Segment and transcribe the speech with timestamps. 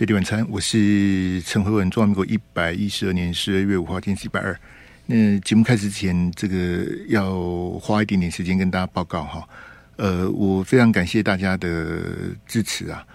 [0.00, 4.58] 飞碟晚餐，我是陈辉文，中华民国一百一十二年十二月五号，今天是礼拜二。
[5.04, 7.38] 那节目开始之前，这个要
[7.72, 9.46] 花一点点时间跟大家报告哈。
[9.96, 12.00] 呃，我非常感谢大家的
[12.46, 13.06] 支持啊。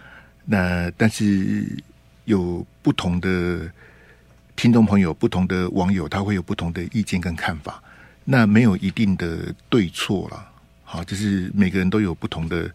[0.46, 1.66] 那但是
[2.26, 3.68] 有不同的
[4.56, 7.82] 听众朋友、不同的网友，他会有不同的意见跟看法。
[8.24, 10.52] 那没有一定的对错了，
[10.84, 12.70] 好，就是每个人都有不同的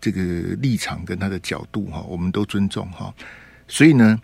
[0.00, 0.20] 这个
[0.60, 3.14] 立场跟他的角度哈，我们都尊重哈。
[3.68, 4.20] 所以呢，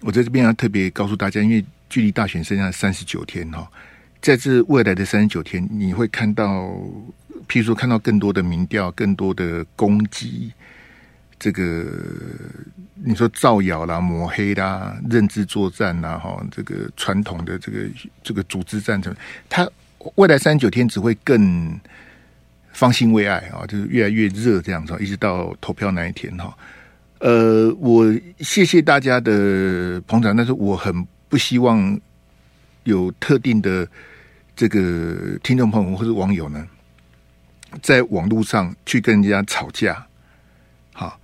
[0.00, 3.70] 我在这边要特别告诉大家，因为距离大选剩下三十九天哈，
[4.20, 6.68] 在这未来的三十九天，你会看到，
[7.46, 10.52] 譬如说看到更多的民调，更多的攻击，
[11.38, 11.86] 这个
[12.94, 17.78] 你说造谣啦、抹黑啦、认知作战啦，哈，这个传统的这个
[18.22, 19.14] 这个组织战争，
[19.48, 19.68] 它
[20.14, 21.78] 未来三十九天只会更
[22.72, 26.56] 方兴未艾啊，就是越来越热这样子，一直到投票那一天哈。
[27.18, 28.04] 呃，我
[28.40, 31.98] 谢谢大家的捧场，但是我很不希望
[32.84, 33.88] 有特定的
[34.54, 36.66] 这个听众朋友或者网友呢，
[37.80, 40.06] 在网络上去跟人家吵架，
[40.92, 41.18] 好、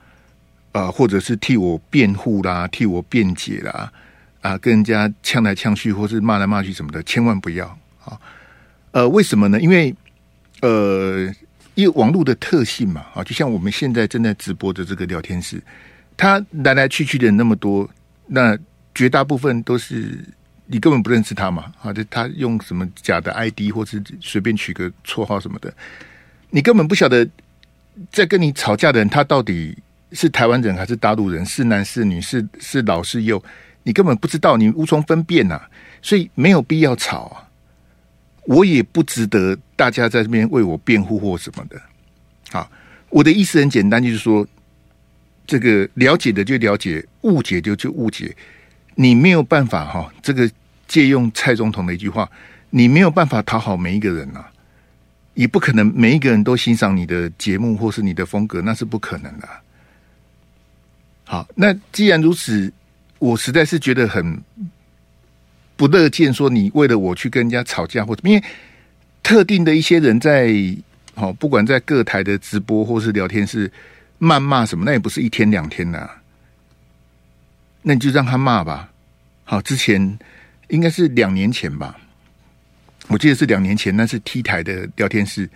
[0.72, 3.92] 呃，或者是替我辩护啦，替我辩解啦，
[4.40, 7.66] 啊，跟人家呛来呛去，或是骂来骂去什么的，千万不要
[8.04, 8.18] 啊！
[8.92, 9.60] 呃，为什么呢？
[9.60, 9.94] 因为
[10.62, 11.30] 呃。
[11.74, 15.62] 因为网络的特性嘛，啊，就像我们现在正在直播的这个聊天室，
[16.16, 17.88] 他来来去去的人那么多，
[18.26, 18.58] 那
[18.94, 20.18] 绝大部分都是
[20.66, 25.72] 你根本不认识他嘛，啊，就他用什么假的 ID 或是随便取个绰号什么的，
[26.50, 27.26] 你根本不晓得
[28.10, 29.76] 在跟你吵架的人他到底
[30.12, 33.42] 是台湾人还是大陆人，是男是女，是是老是幼，
[33.82, 35.60] 你根本不知道，你无从分辨呐，
[36.02, 37.48] 所以没有必要吵啊。
[38.44, 41.80] 我也不值得大家在这边为我辩护或什么的。
[42.50, 42.70] 好，
[43.08, 44.46] 我的意思很简单，就是说，
[45.46, 48.34] 这个了解的就了解，误解的就误解。
[48.94, 50.50] 你没有办法哈，这个
[50.88, 52.28] 借用蔡总统的一句话，
[52.70, 54.44] 你没有办法讨好每一个人呐，
[55.34, 59.48] 也不可能每一个人都欣赏你的节目或是你的风格，那是不可能的。
[61.24, 62.72] 好，那既然如此，
[63.18, 64.42] 我实在是觉得很。
[65.76, 68.44] 不乐见说你为了我去跟人家吵架，或者因为
[69.22, 70.54] 特定的一些人在
[71.14, 73.70] 好，不管在各台的直播或是聊天室
[74.18, 76.08] 谩骂什么，那也不是一天两天呐。
[77.82, 78.88] 那你就让他骂吧。
[79.44, 80.18] 好，之前
[80.68, 81.98] 应该是两年前吧，
[83.08, 85.50] 我记得是两年前，那是 T 台的聊天室，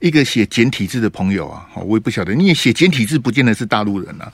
[0.00, 4.32] 一个写简体字的朋友啊，我也不晓得，你也写简体字不见得是大陆人啊。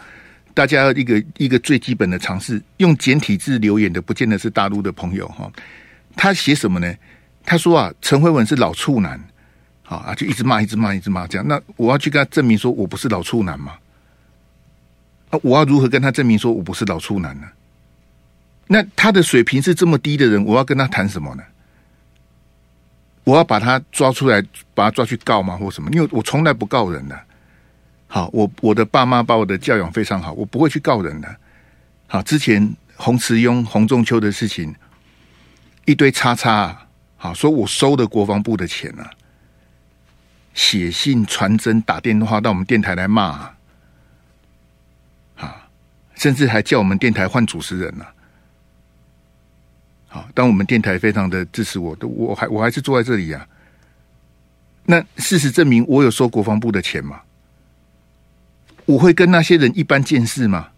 [0.60, 5.50] 大家一个一个最基本的尝试，用简体字留言的，不见得是大陆的朋友哈。
[6.14, 6.94] 他写什么呢？
[7.46, 9.18] 他说啊，陈慧文是老处男，
[9.82, 11.48] 好啊，就一直骂，一直骂，一直骂，这样。
[11.48, 13.72] 那我要去跟他证明说我不是老处男吗？
[15.30, 17.48] 啊，我要如何跟他证明说我不是老处男呢？
[18.66, 21.42] 那他的水平是这么低的人，我要跟他谈什么呢？
[23.24, 24.44] 我要把他抓出来，
[24.74, 25.90] 把他抓去告吗，或什么？
[25.92, 27.18] 因为我从来不告人的。
[28.12, 31.36] 好，我我的爸妈把我的教养非常好，我不会去告人的。
[32.08, 34.74] 好，之前洪慈庸、洪仲丘的事情，
[35.84, 39.08] 一堆叉叉，好，说我收的国防部的钱啊，
[40.54, 43.52] 写信、传真、打电话到我们电台来骂，
[45.36, 45.68] 啊，
[46.16, 48.04] 甚至还叫我们电台换主持人呢。
[50.08, 53.46] 好，当我们电台非常的支持我，都我还我还是坐在这里呀。
[54.82, 57.20] 那事实证明，我有收国防部的钱吗？
[58.90, 60.68] 我会跟那些人一般见识吗？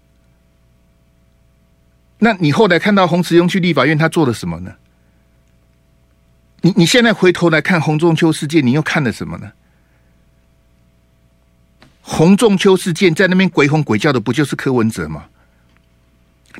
[2.18, 4.74] 那你后来看到洪慈庸去立法院，他做了什么呢？
[6.60, 9.52] 你你现在回头来看洪仲秋事件，你又看了什么呢？
[12.02, 15.24] 洪仲秋事件在那边鬼吼鬼叫的，不就是柯文哲吗？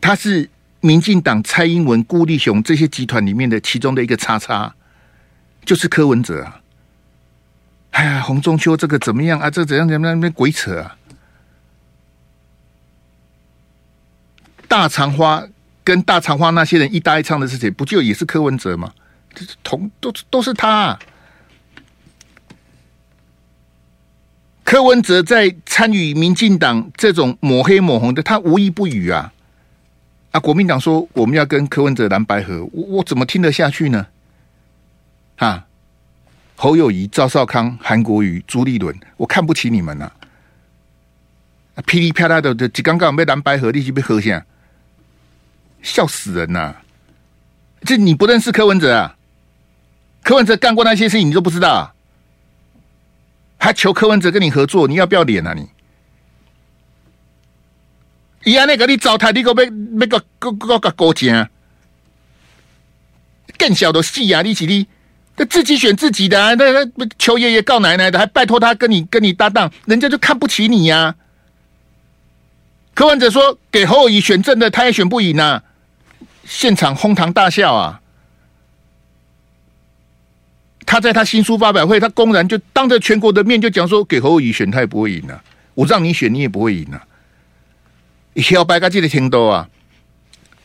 [0.01, 0.49] 他是
[0.81, 4.75] 民进党蔡英文、顾立雄这些集团里面的其中的一个叉叉，
[5.65, 6.61] 就是柯文哲啊！
[7.91, 9.51] 哎呀，洪仲秋这个怎么样啊？
[9.51, 10.03] 这怎样怎样？
[10.03, 10.97] 那边鬼扯啊！
[14.73, 15.47] 大长花
[15.85, 18.91] 跟大长花那些人一搭一唱的事情，不就也是柯文哲吗？
[19.35, 20.99] 这是同都都是他。
[24.65, 29.35] 柯文哲在参与民进党这种抹黑抹红的，他无一不语啊。
[30.31, 34.07] 啊，国民党说我们要跟柯文哲蓝白合，我我怎么听得下去呢？
[35.37, 35.67] 啊，
[36.57, 40.11] 侯友宜、赵少康、韩国瑜、朱立伦，我看不起你们呐、
[41.75, 41.85] 啊！
[41.85, 44.47] 噼里啪啦的，就刚刚被蓝白合，立即被喝下。
[45.83, 46.83] 笑死人呐、啊！
[47.85, 49.17] 这你不认识柯文哲啊？
[50.23, 51.95] 柯文哲干过那些事情，你都不知道、啊？
[53.59, 55.69] 还求柯文哲跟你合作，你要不要脸啊你？
[58.45, 61.47] 伊安尼个你糟蹋，你个要要个个个个高精，
[63.59, 64.43] 更小的戏啊！
[64.43, 64.87] 你是你，
[65.37, 71.15] 他自己选自己的，啊，那那求爷爷告奶奶的，还拜托他跟你跟你搭档，人家就看不起你呀，啊。
[72.95, 75.63] 柯文哲说给侯友宜选正的，他也选不赢啊，
[76.45, 78.01] 现场哄堂大笑啊！
[80.85, 85.43] 他在他新书发表会，他公然就当着全国的面就讲说，给侯友宜选他也不会赢啊，
[85.75, 87.07] 我让你选你也不会赢啊！
[88.37, 89.69] 小白，他记得听到啊！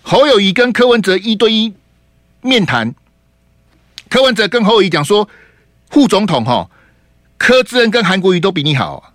[0.01, 1.73] 侯友宜跟柯文哲一对一
[2.41, 2.93] 面谈，
[4.09, 5.29] 柯文哲跟侯友宜讲说，
[5.89, 6.69] 副总统哈，
[7.37, 9.13] 柯志恩跟韩国瑜都比你好，啊，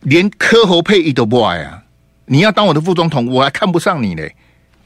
[0.00, 1.82] 连柯侯配一都不爱啊！
[2.26, 4.36] 你要当我的副总统，我还看不上你嘞！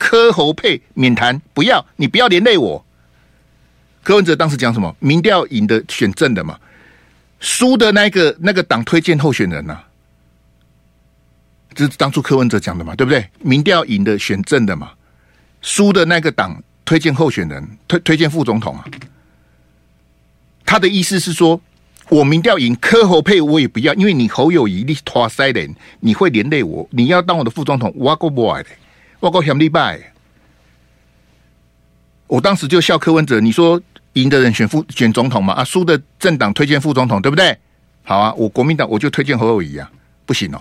[0.02, 2.84] 柯侯配免谈，不要，你不要连累我。
[4.02, 4.96] 柯文哲当时讲什么？
[4.98, 6.58] 民调赢的选正的嘛，
[7.38, 9.88] 输的那个那个党推荐候选人呐，啊。
[11.72, 13.24] 这是当初柯文哲讲的嘛，对不对？
[13.38, 14.90] 民调赢的选正的嘛，
[15.60, 18.84] 输的那个党推荐候选人推推荐副总统啊。
[20.66, 21.60] 他的意思是说，
[22.08, 26.88] 我民调赢柯侯配我也不要，因为你侯友宜你拖塞人，你会连累我。
[26.90, 28.70] 你要当我的副总统，我够不爱的，
[29.22, 30.12] 我够嫌你败。
[32.26, 33.80] 我当时就笑柯文哲，你说
[34.14, 37.56] 赢的人选副选总统嘛，啊，输的政党推荐副总统，对不对？
[38.02, 39.88] 好啊，我国民党我就推荐侯友宜啊，
[40.26, 40.60] 不行哦。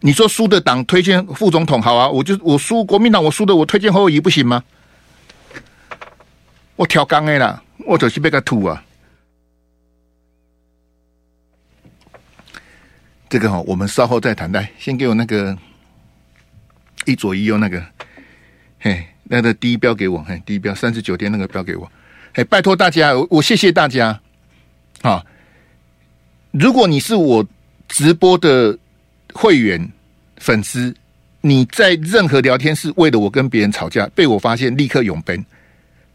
[0.00, 4.64] 你说输的党推荐副总统好啊，我就我输国民党，我输的我推荐侯友宜不行吗？
[6.76, 8.82] 我调岗的啦，我就是被他吐啊。
[13.28, 14.50] 这个哈，我们稍后再谈。
[14.52, 15.54] 来，先给我那个
[17.06, 17.84] 一左一右那个，
[18.80, 21.90] 嘿，那个第一标给我，嘿，第一标三十九天那个标给我，
[22.34, 24.20] 嘿，拜托大家，我谢谢大家
[25.02, 25.24] 啊。
[26.50, 27.46] 如果你是我
[27.88, 28.78] 直播的
[29.32, 29.90] 会员。
[30.36, 30.94] 粉丝，
[31.40, 35.42] 你在任何聊天室为了我跟别人吵架，被我发现立刻永奔，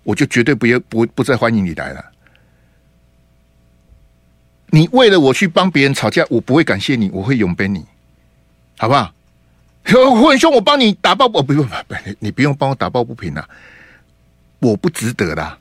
[0.03, 2.06] 我就绝对不要不不再欢迎你来了。
[4.68, 7.83] 你为了我去帮别人吵架，我不会感谢你，我会永奔你，
[8.77, 9.12] 好不好？
[9.91, 13.47] 胡文兄，我帮你打抱不不不不，你不用帮我打抱不平了，
[14.59, 15.57] 我不值得的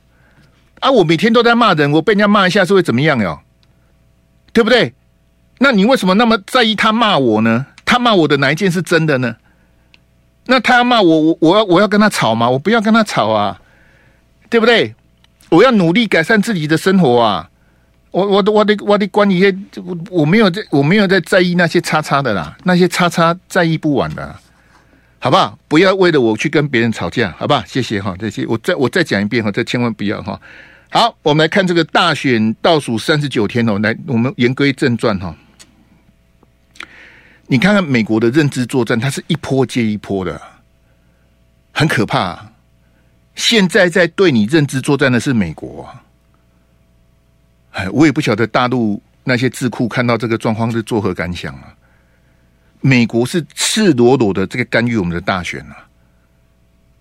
[0.79, 0.91] 啊！
[0.91, 3.39] 我每天都在骂人，我被人家骂一下是会怎么样哟？
[4.53, 4.93] 对不对？
[5.59, 7.65] 那你为什么那么在意他骂我呢？
[7.85, 9.35] 他骂我的哪一件是真的呢？
[10.45, 12.49] 那他要骂我，我我要我要跟他吵吗？
[12.49, 13.59] 我不要跟他吵啊，
[14.49, 14.95] 对不对？
[15.49, 17.48] 我要努力改善自己的生活啊！
[18.11, 24.35] 我我的我的我的关于些，我我没有在我没有在在意那些叉叉的啦，那些叉叉在意不完的，
[25.19, 25.57] 好不好？
[25.67, 27.63] 不要为了我去跟别人吵架，好不好？
[27.67, 30.39] 谢谢哈，这些我再我再讲一遍哈，这千万不要哈。
[30.89, 35.35] 好，我们来看这个大选倒数三十九天哦，来，我们言归正传哈。
[37.45, 40.41] 你看看美国的认知作战，它是一波接一波的，
[41.71, 42.53] 很可怕。
[43.35, 45.87] 现在在对你认知作战的是美国。
[47.91, 51.73] 我也不晓得大陆那些智库看到这个状况是作何感想啊？
[52.81, 55.87] 美国是赤裸裸的这个干预我们的大选啊。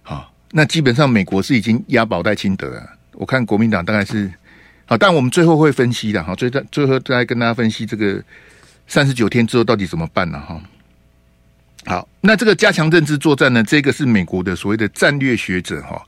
[0.02, 2.90] 好，那基本上美国是已经押宝在清德了。
[3.12, 4.30] 我看国民党大概是
[4.86, 8.22] 好，但我们最后会分析的哈，最最最后再跟大家分析这个。
[8.91, 10.41] 三十九天之后到底怎么办呢？
[10.41, 10.58] 哈，
[11.84, 13.62] 好，那这个加强认知作战呢？
[13.62, 16.03] 这个是美国的所谓的战略学者哈，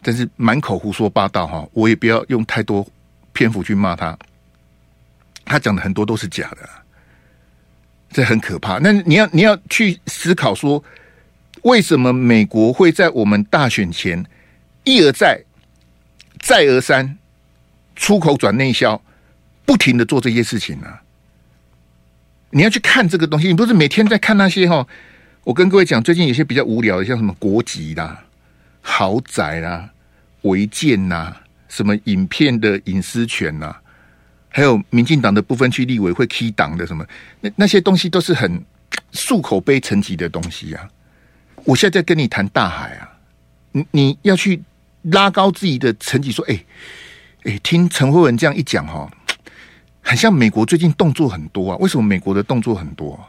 [0.00, 2.86] 但是满口胡说八道哈，我也不要用太多
[3.38, 4.18] 篇幅去骂他，
[5.44, 6.68] 他讲的很多都是假的，
[8.10, 8.78] 这很可怕。
[8.78, 10.82] 那你要你要去思考说，
[11.62, 14.26] 为什么美国会在我们大选前
[14.82, 15.40] 一而再、
[16.40, 17.16] 再而三
[17.94, 19.00] 出口转内销，
[19.64, 20.88] 不停的做这些事情呢？
[22.50, 24.84] 你要去看这个东西，你不是每天在看那些哈？
[25.44, 28.24] 我跟各位讲，最近有些比较无聊的，像什么国籍啦、
[28.80, 29.90] 豪宅啦、
[30.42, 31.36] 违建呐、
[31.68, 33.76] 什么影片的隐私权呐，
[34.48, 37.06] 还有民进党的部分区立委会 key 党的什么，
[37.40, 38.62] 那那些东西都是很
[39.12, 40.88] 漱口杯层级的东西啊！
[41.64, 43.08] 我现在在跟你谈大海啊，
[43.72, 44.62] 你你要去
[45.02, 46.64] 拉高自己的层级，说，哎
[47.44, 49.10] 哎，听陈慧文这样一讲哈。
[50.00, 51.76] 很像美国最近动作很多啊？
[51.80, 53.22] 为什么美国的动作很多？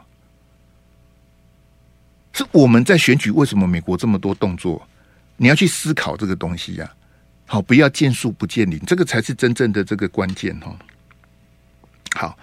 [2.32, 3.30] 是我们在选举？
[3.30, 4.80] 为什么美国这么多动作？
[5.36, 6.90] 你要去思考这个东西呀。
[7.52, 10.72] 好，不要见树不见林，这个才是真正的这个关键哈。
[12.14, 12.38] 好，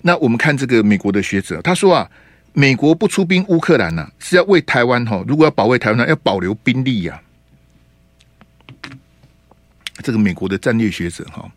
[0.00, 2.10] 那我们看这个美国的学者，他说啊，
[2.54, 7.22] 美国不出兵乌克兰呢，是要为台湾哈，如果要保卫台湾呢，要保留兵力呀。
[10.02, 11.48] 这个美国的战略学者哈。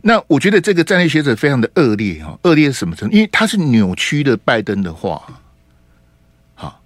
[0.00, 3.16] 那我觉得这个战略学者非常的恶劣哈，恶劣是什么程度？
[3.16, 5.20] 因为他是扭曲了拜登的话，
[6.54, 6.80] 好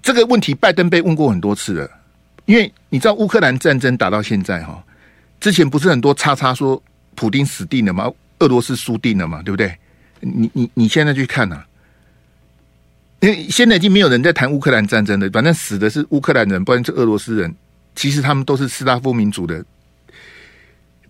[0.00, 1.90] 这个问题拜登被问过很多次了，
[2.46, 4.82] 因为你知道乌克兰战争打到现在哈，
[5.40, 6.82] 之前不是很多叉叉说
[7.14, 8.10] 普丁死定了吗？
[8.40, 9.76] 俄罗斯输定了嘛，对不对？
[10.20, 11.66] 你你你现在去看呐、啊，
[13.20, 17.54] 因为现在已经没有人在谈乌克兰战争了，反正死的是乌克兰人，不然是俄罗斯人。
[17.94, 19.64] 其实他们都是斯拉夫民族的，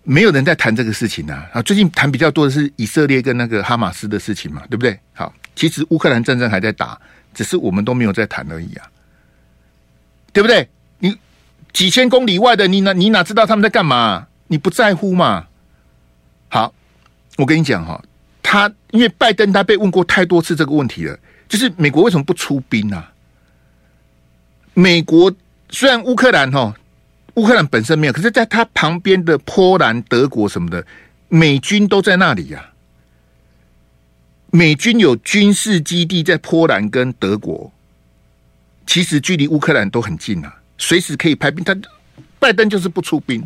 [0.03, 1.47] 没有人在谈这个事情啊。
[1.53, 4.99] 啊，最近谈比较多的是以色列跟那个哈马斯的事情嘛，对不对？
[5.13, 6.99] 好，其实乌克兰战争还在打，
[7.33, 8.85] 只是我们都没有在谈而已啊，
[10.33, 10.67] 对不对？
[11.73, 14.27] 几千公里外的你哪你哪知道他们在干嘛？
[14.47, 15.47] 你不在乎嘛？
[16.47, 16.73] 好，
[17.37, 18.01] 我跟你讲哈，
[18.41, 23.11] 他因为拜登他被问过太多次这个问题了，就是美国为什么不出兵啊？
[24.73, 25.33] 美国。
[25.69, 26.75] 虽然乌克兰哈，
[27.33, 30.85] 乌克兰本身没有，可是在他旁边的波兰、德国什么的，
[31.29, 32.69] 美军都在那里呀、
[34.51, 37.71] 美军有军事基地在波兰跟德国，
[38.85, 41.63] 其实距离乌克兰都很近啊，随时可以派兵。
[41.63, 41.75] 他
[42.39, 43.43] 拜登就是不出兵。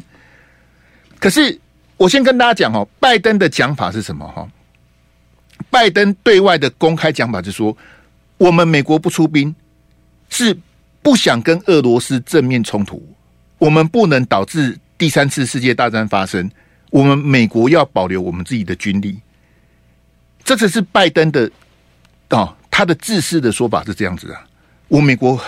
[1.20, 1.60] 可是
[1.98, 4.48] 我先跟大家讲哦，拜登的讲法是什么哈？
[5.70, 7.78] 拜登对外的公开讲法是说，
[8.38, 9.56] 我们美国不出兵
[10.30, 10.58] 是。
[11.00, 13.02] 不想跟俄罗斯正面冲突，
[13.60, 16.52] 我们不能导致第三次世界大战发生。
[16.90, 19.18] 我们美国要保留我们自己的军力，
[20.44, 21.50] 这只是拜登的
[22.32, 24.44] 哦，他的自私的说法是这样子啊。
[24.90, 25.40] 我美国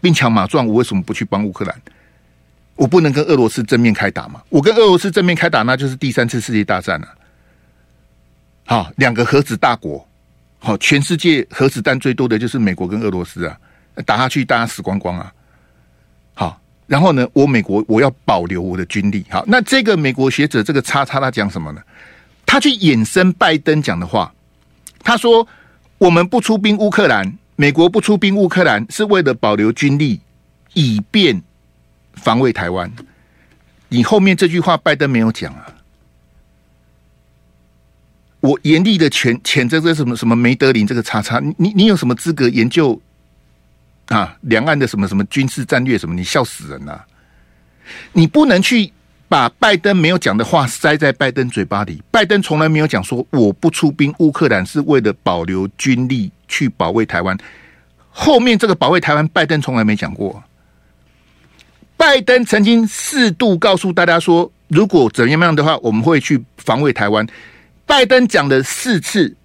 [0.00, 1.74] 兵强马壮，我为什么不去帮乌克兰？
[2.76, 4.40] 我不能跟俄罗斯正面开打吗？
[4.48, 7.08] 我跟俄罗斯正面开打，那就是第三次世界大战了。
[8.64, 10.06] 好，两个核子大国，
[10.58, 13.58] 好，全世界核子弹最多的就是美国跟俄罗斯啊。
[14.06, 15.32] 打下去，大家死光光啊！
[16.34, 19.26] 好，然后呢，我美国我要保留我的军力。
[19.28, 21.82] 好，那这个美国学者这个叉叉他讲什么呢？
[22.46, 24.32] 他去衍生拜登讲的话，
[25.02, 25.46] 他说
[25.98, 30.20] ：“我们不出兵乌克兰，美国不出兵乌克兰，是为了保留军力，
[30.74, 31.42] 以便
[32.14, 32.88] 防卫台湾。”
[33.90, 35.66] 你后面这句话拜登没有讲啊！
[38.38, 43.00] 我严厉的谴谴责这什么什么梅德林这个叉叉，你你有什么资格研究？
[44.06, 47.06] 啊，两岸的什么什么军事战略什么，你笑死人了啊！
[48.12, 48.92] 你不能去
[49.28, 52.00] 把拜登没有讲的话塞在拜登嘴巴里。
[52.12, 57.36] 拜登从来没有讲说我不出兵乌克兰是为了保留军力去保卫台湾。
[58.10, 60.42] 后面这个保卫台湾，拜登从来没讲过。
[61.96, 67.26] 拜登曾经四度告诉大家说，如果怎么样的话，我们会去防卫台湾。
[67.86, 69.36] 拜登讲了四次，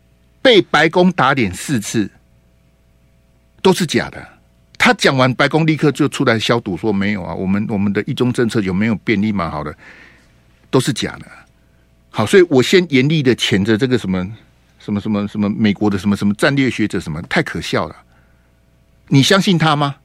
[0.42, 2.10] 被白宫打脸四次，
[3.62, 4.28] 都是假的。
[4.78, 9.74] 他讲完，白宫立刻就出来消毒，说没有啊，我们我们的一中政策有没有便利蛮好的，
[10.70, 11.26] 都是假的。
[12.10, 14.28] 好，所以我先严厉的谴责这个什么
[14.84, 17.96] 什么什么什么美国的什么什么战略学者，什么太可笑了。
[19.08, 19.96] 你相信他吗？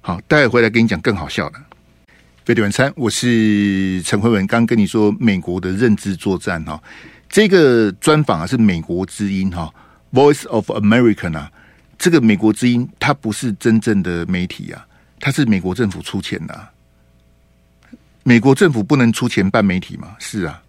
[0.00, 1.60] 好，待会回来跟你讲更好笑的。
[2.46, 6.82] 飞碟晚餐，我是陈辉文，刚跟你说美国的认知作战哈，
[7.28, 9.70] 这个专访啊是美国之音哈
[10.12, 11.52] ，Voice of America 啊。
[11.98, 14.86] 这个美国之音，它不是真正的媒体啊，
[15.18, 16.68] 它是美国政府出钱的。
[18.22, 20.16] 美国政府不能出钱办媒体吗？
[20.18, 20.62] 是啊，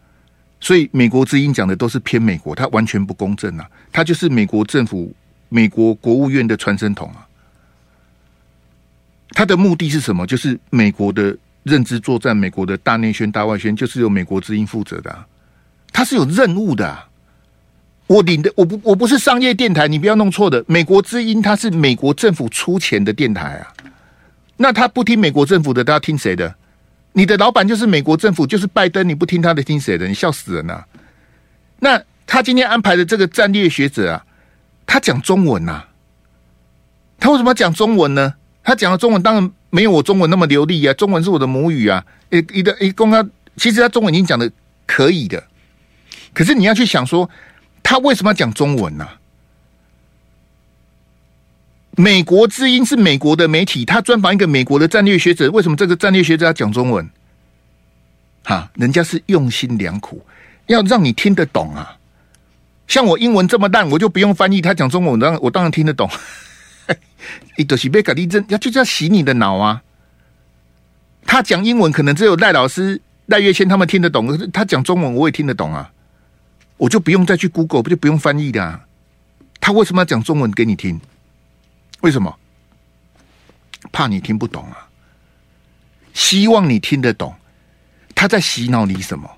[0.59, 3.69] 所以美国之音讲的都是偏美国，它完全不公正啊。
[3.91, 5.13] 它就是美国政府、
[5.49, 7.27] 美国国务院的传声筒啊。
[9.31, 10.25] 它的目的是什么？
[10.25, 15.27] 就是美国的认知作战、美国的大内宣、大外宣，就是由美国之音负责的啊。
[15.91, 16.97] 它是有任务的。
[18.07, 20.63] 我领的我不我不是商业电台，你不要弄错的。
[20.65, 23.67] 美国之音它是美国政府出钱的电台啊，
[24.55, 26.55] 那他不听美国政府的，他要听谁的？
[27.13, 30.07] 你的老板就是美国政府，就是拜登，你不听他的，听谁的？
[30.07, 30.85] 你笑死人啊！
[31.79, 34.25] 那他今天安排的这个战略学者啊，
[34.85, 35.89] 他讲中文呐、啊，
[37.19, 38.35] 他为什么要讲中文呢？
[38.63, 42.05] 他讲的中文当然没有我中文那么流利啊，中文是我的母语啊。
[42.29, 44.51] 诶，一个一公他其实他中文已经讲的
[44.85, 45.43] 可以的，
[46.33, 47.29] 可是你要去想说。
[47.89, 49.17] 他为什么要讲中文呢、啊？
[51.99, 57.09] 美国之音是美国的媒体，他专访一个美国的战略学者，为什么这个战略学者要讲中文？
[58.43, 60.23] 哈，人家是用心良苦，
[60.67, 61.97] 要让你听得懂啊。
[62.87, 66.07] 像我英文这么烂，我就不用翻译，他讲中文，我当我当然听得懂。
[67.55, 69.81] 一朵西贝卡利珍要就是要洗你的脑啊。
[71.25, 75.91] 他讲英文可能只有赖老师、赖月谦他们听得懂，他讲中文我也听得懂啊。
[76.77, 78.85] 我就不用再去 Google，不就不用翻译的啊？
[79.59, 81.01] 他为什么要讲中文给你听？
[82.01, 82.37] 为什么？
[83.91, 84.87] 怕你听不懂啊？
[86.13, 87.35] 希望你听得懂。
[88.15, 89.29] 他在洗脑你什么？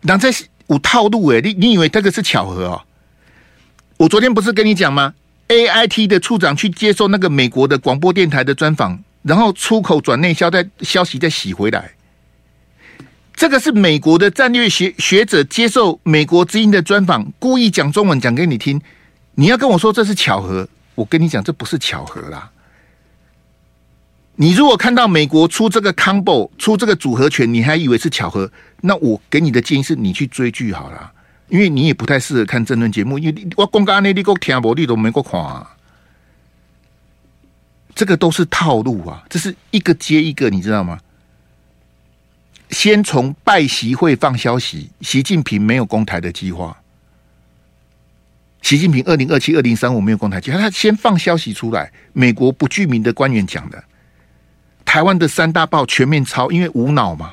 [0.00, 0.30] 那在
[0.68, 2.82] 有套路诶，你你以为这个是巧合哦？
[3.98, 5.14] 我昨天不是跟你讲吗
[5.48, 11.92] ？AIT 的处长去接受那个美国的广播电台的专访，然后出口转内销，再消息再洗回来。
[13.34, 18.80] 这个是美国的战略学学者接受美国之音的专访，故意讲中文讲给你听。
[19.40, 22.50] 你要跟我说这是巧合，我跟你讲这不是巧合啦。
[24.34, 31.10] 你如果看到美国出这个 combo 出这个组合拳，你还以为是巧合，那我给你的建议是你去追剧好了，
[31.48, 35.74] 因为你也不太适合看政论节目，因为我公刚那你给我听不，你都没给我看啊。
[37.94, 41.00] 这个都是套路啊，这是一个接一个，你知道吗？
[42.68, 46.76] 先从拜习会放消息，习近平没有攻台的计划。
[48.62, 51.90] 习近平二零二七、二零三五没有公台计划，他先放消息出来。
[52.12, 53.82] 美国不具名的官员讲的，
[54.84, 57.32] 台湾的三大报全面抄，因为无脑嘛，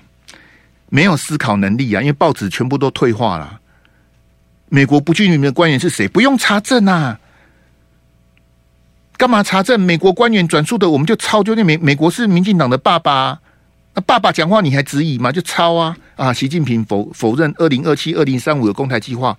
[0.90, 3.60] 没有思考能力啊，因为报纸全部都退化了。
[4.70, 6.08] 美国不具名的官员是谁？
[6.08, 7.20] 不用查证啊，
[9.18, 9.80] 干嘛查证？
[9.80, 11.44] 美国官员转述的，我们就抄。
[11.44, 13.40] 就那美美国是民进党的爸爸。
[13.94, 15.32] 那爸爸讲话你还质疑吗？
[15.32, 16.32] 就抄啊啊！
[16.32, 19.36] 习近平否否认二零二七、二零三五的公台计划，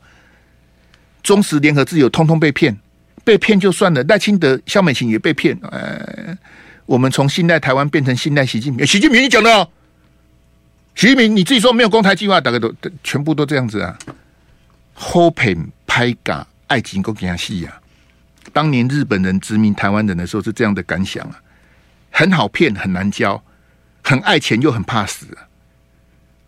[1.29, 2.75] 中时联合自由通通被骗，
[3.23, 4.03] 被骗就算了。
[4.05, 5.55] 赖清德、萧美琴也被骗。
[5.61, 6.35] 呃，
[6.87, 8.87] 我们从信赖台湾变成信赖习近平。
[8.87, 9.69] 习近平你讲的哦，
[10.95, 13.99] 习近平你自己说没有公台计划，大概都全部都这样子啊。
[14.97, 17.79] Hoping 拍假爱情够惊戏呀！
[18.55, 21.39] 当年日本人殖民台湾人的时候是这样的感想啊，
[22.11, 23.45] 很好骗，很难教。
[24.03, 25.27] 很爱钱又很怕死，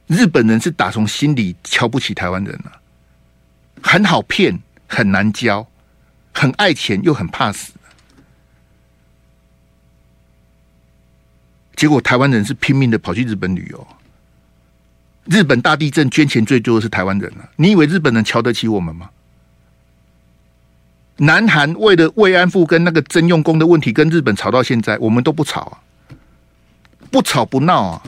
[0.06, 2.72] 日本人是打从心里瞧不起台湾人啊，
[3.82, 4.58] 很好骗，
[4.90, 5.66] 很难教，
[6.34, 7.72] 很爱钱又很怕死。
[11.76, 13.86] 结果台湾人是拼命的跑去日本旅游，
[15.24, 17.48] 日本大地震捐钱最多的是台湾人啊！
[17.56, 19.08] 你以为日本人瞧得起我们吗？
[21.18, 25.78] 南韩为了慰安妇跟那个征用工的问题跟日本吵到现在，我们都不吵啊。
[27.10, 28.02] 不吵不闹啊！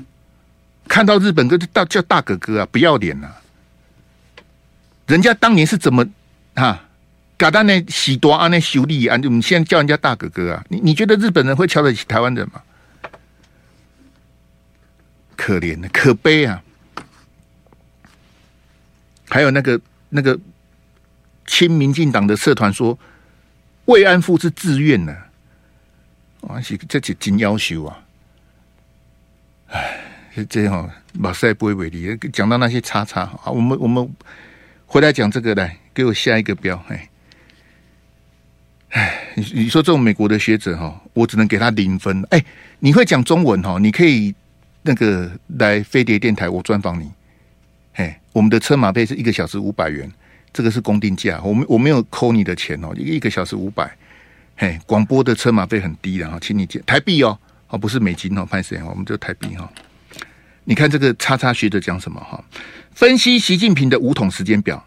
[0.88, 3.40] 看到日本哥大叫大哥哥啊，不要脸啊！
[5.06, 6.06] 人家当年是怎么
[6.54, 6.88] 啊？
[7.38, 10.64] 嘎达那喜多啊那修利啊，你们现在叫人家大哥哥啊？
[10.68, 12.62] 你你觉得日本人会瞧得起台湾人吗？
[15.34, 16.62] 可怜的，可悲啊！
[19.28, 20.38] 还有那个那个
[21.44, 22.96] 亲民进党的社团说
[23.86, 25.16] 慰安妇是自愿的，
[26.42, 27.98] 哇，是这是真要求啊！
[29.70, 32.16] 哎，这样马赛不会为例。
[32.32, 34.08] 讲到那些叉叉，啊，我们我们
[34.86, 36.82] 回来讲这个来，给我下一个标。
[36.88, 37.08] 哎，
[38.90, 42.24] 哎，你你说这种美国的学者哈，我只能给他零分。
[42.30, 42.44] 哎，
[42.78, 44.34] 你会讲中文哈，你可以
[44.82, 47.10] 那个来飞碟电台，我专访你。
[47.94, 50.10] 哎，我们的车马费是一个小时五百元，
[50.52, 53.90] 这个是公定价，我们我没有扣你的钱哦，一个一个小时五百。
[54.56, 57.38] 嘿，广播的车马费很低的哈，请你减台币哦。
[57.68, 58.82] 哦，不是美金哦，拍谁？
[58.82, 59.70] 我们就台币哈。
[60.64, 62.42] 你看这个叉叉学者讲什么哈？
[62.94, 64.84] 分析习近平的五统时间表。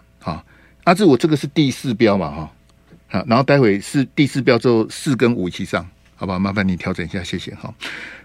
[0.86, 2.52] 阿志，我这个是第四标嘛哈。
[3.08, 6.40] 好，然后待会是第四标之后四跟五一起上，好吧？
[6.40, 7.72] 麻烦你调整一下，谢谢哈。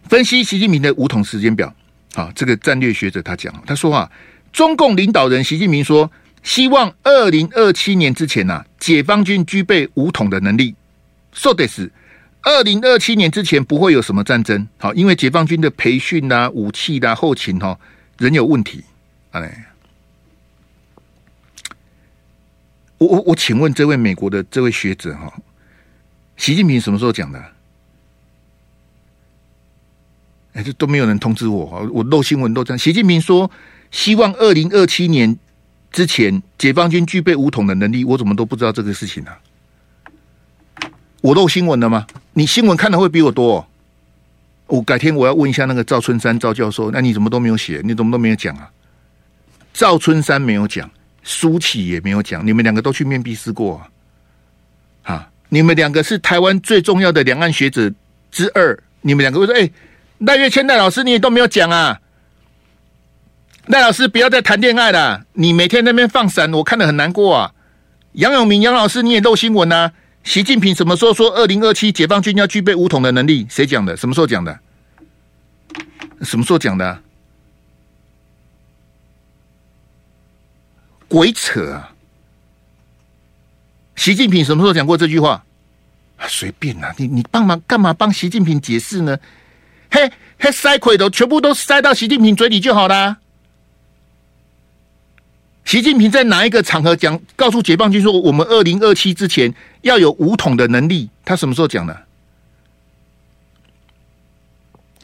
[0.05, 1.75] 分析习近平的武统时间表。
[2.14, 4.11] 好，这个战略学者他讲，他说啊，
[4.53, 6.11] 中共领导人习近平说，
[6.42, 10.75] 希望二零二七年之前呐、解放军具备武统的能力。
[11.33, 11.90] 说的是。
[12.42, 17.79] 二零二七年之前不会有什么战争，好，因为解放军的培训呐、武器呐、后勤哈
[18.16, 18.83] 仍有问题。
[19.33, 19.66] 哎，
[23.00, 25.32] 我我我请问这位美国的这位学者哈，
[26.36, 27.42] 习近平什么时候讲的？
[30.52, 32.78] 哎，这都没有人通知我，我漏新闻漏这样。
[32.78, 33.50] 习近平说
[33.90, 35.34] 希望二零二七年
[35.90, 39.40] 之前解放军具备武统的能力，我怎么都不知道这个事情呢、啊？
[41.22, 42.06] 我漏新闻了吗？
[42.34, 43.66] 你新闻看的会比我多，哦。
[44.66, 47.80] 我改天我要问一下那个赵春山赵教授，那你怎么都没有写？
[47.82, 48.70] 你怎么都没有讲啊？
[49.72, 50.90] 赵春山没有讲，
[51.31, 53.81] 苏起也没有讲，你们两个都去面壁思过
[55.05, 55.14] 啊？
[55.14, 57.88] 啊，你们两个是台湾最重要的两岸学者
[58.33, 59.71] 之二，你们两个会说：“哎，
[60.19, 62.01] 赖月谦赖老师，你也都没有讲啊？”
[63.66, 67.53] 赖老师不要再谈恋爱了，你每天那边放闪，我看得很难过啊。
[68.14, 69.93] 杨永明杨老师，你也漏新闻啊？
[70.25, 73.47] 习近平什么时候说二零二七解放军要具备武统的能力？
[73.49, 73.97] 谁讲的？
[73.97, 74.59] 什么时候讲的？
[76.23, 77.01] 什么时候讲的？
[81.11, 81.90] 鬼扯啊！
[83.96, 85.44] 习近平什么时候讲过这句话？
[86.29, 89.18] 随便呐，你你帮忙干嘛帮习近平解释呢？
[89.90, 93.18] 嘿，嘿，塞亏的全部都塞到习近平嘴里就好啦。
[95.64, 101.11] 习近平在哪一个场合讲，告诉解放军说，我们二零二七之前要有武统的能力？
[101.25, 102.07] 他什么时候讲的？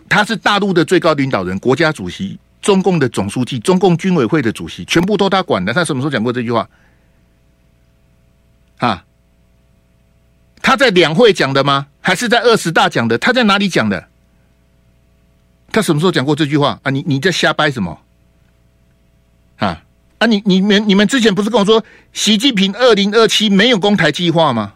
[0.08, 5.72] 他是大陆的最高领导人，国家主席，中共的总书记，中共军委会的主席，全部都他管的。
[5.72, 6.68] 他什么时候讲过这句话？
[8.78, 9.04] 啊？
[10.60, 11.86] 他在两会讲的吗？
[12.00, 13.16] 还是在二十大讲的？
[13.18, 14.08] 他在哪里讲的？
[15.70, 16.90] 他什么时候讲过这句话啊？
[16.90, 18.00] 你你在瞎掰什么？
[19.58, 19.84] 啊
[20.18, 20.26] 啊！
[20.26, 24.72] 你你们你们之前不是跟我说，习近平二零二七没有攻台计划吗？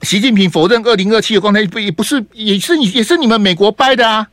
[0.00, 4.30] 习近平否认二零二七有攻台，不也不是也是你也是你们美国掰的啊？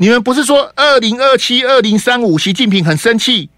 [0.00, 3.48] 你们不是说二零二七、二零三五，习近平很生气，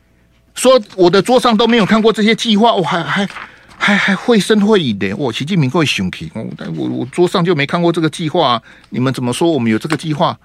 [0.54, 3.28] 说我的桌上都没有看过这些计划，我还还
[3.76, 10.38] 还还会声会影的，我习近平会生气，我我我桌上就没看过这个计划，你们怎么说我们有这个计划？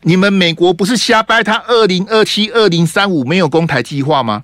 [0.00, 4.42] 你们美国不是瞎掰他二零二七、二零三五没有攻台计划吗？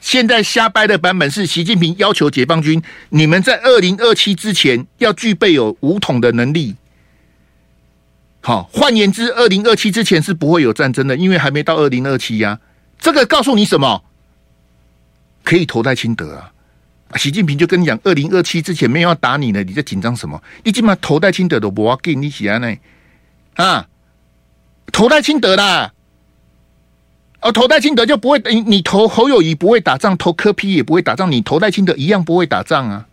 [0.00, 6.74] 现在瞎掰的版本是习近平要求解放军，你们在二零二七之前要具备有武统的能力。
[8.46, 12.60] 好，换言之，二零二七之前是不会有战争的，因为还没到二零二七呀。
[12.96, 14.04] 这个告诉你什么？
[15.42, 16.52] 可以投戴清德啊！
[17.16, 20.40] 习近平就跟你讲，二零二七之前没有要打你呢，你在紧张什么？
[20.62, 22.72] 你起码头戴清德都不要给你喜欢呢
[23.56, 23.88] 啊！
[24.92, 25.92] 投戴清德啦。
[27.40, 33.08] 哦，投戴清德就不会，你你投侯友宜不会打仗，投柯 P 也不会打仗，你投戴清德一样不会打仗啊。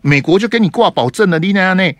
[0.00, 1.92] 美国就跟你挂保证了，你那样呢？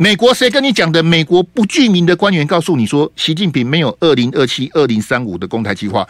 [0.00, 1.02] 美国谁跟你讲的？
[1.02, 6.08] 美国不具名的官员告诉你说，习近平没有二零二七、二零三五的攻台计划。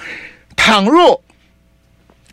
[0.54, 1.20] 倘若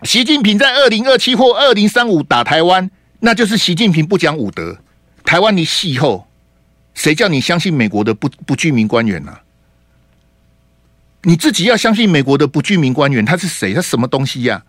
[0.04, 2.88] 习近平在二零二七或二零三五打台湾，
[3.22, 4.78] 那就是习近平不讲武德。
[5.26, 6.28] 台湾你戏后，
[6.94, 9.42] 谁叫你相信美国的不不具名官员呢、啊？
[11.24, 13.74] 你自己要相信美国的不具名官员，他是谁？
[13.74, 14.64] 他什么东西呀、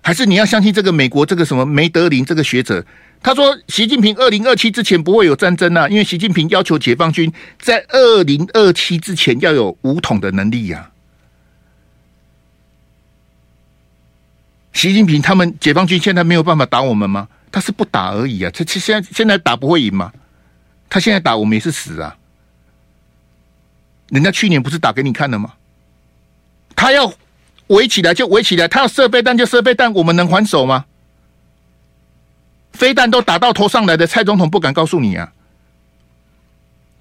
[0.00, 2.82] 还是你要相信这个美国这个什么梅德林这个学者？
[3.22, 10.90] 他说习近平二零二七之前不会有战争啊，因为习近平要求解放军在二零二七之前要有武统的能力呀、
[14.72, 17.28] 习近平他们解放军现在没有办法打我们吗？
[17.52, 20.12] 他是不打而已啊，他现在现在打不会赢吗？
[20.88, 22.16] 他现在打我们也是死啊。
[24.08, 25.52] 人家去年不是打给你看了吗？
[26.74, 27.14] 他要
[27.68, 30.86] 围起来就围起来，他要设备弹就设备弹，我们能还手吗？
[32.82, 35.32] 飞弹都打到头上来的，蔡总统不敢告诉你啊！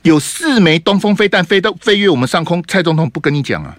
[0.03, 3.75] 有四枚东风飞弹飞到飞越我们上空，蔡总统不跟你讲啊！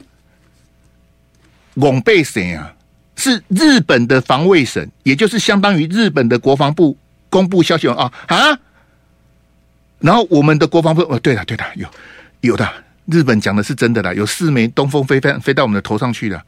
[1.79, 2.75] 拱背省啊，
[3.15, 6.99] 是日本的防卫省，也就是相当于日本的国防部
[7.31, 8.59] 公布消息啊啊！
[10.01, 11.89] 然后我们的国防部哦，对了对了，有
[12.41, 12.69] 有的。
[13.07, 16.43] 日本讲的是真的啦，有四枚东风飞弹飞到我们的头上去了，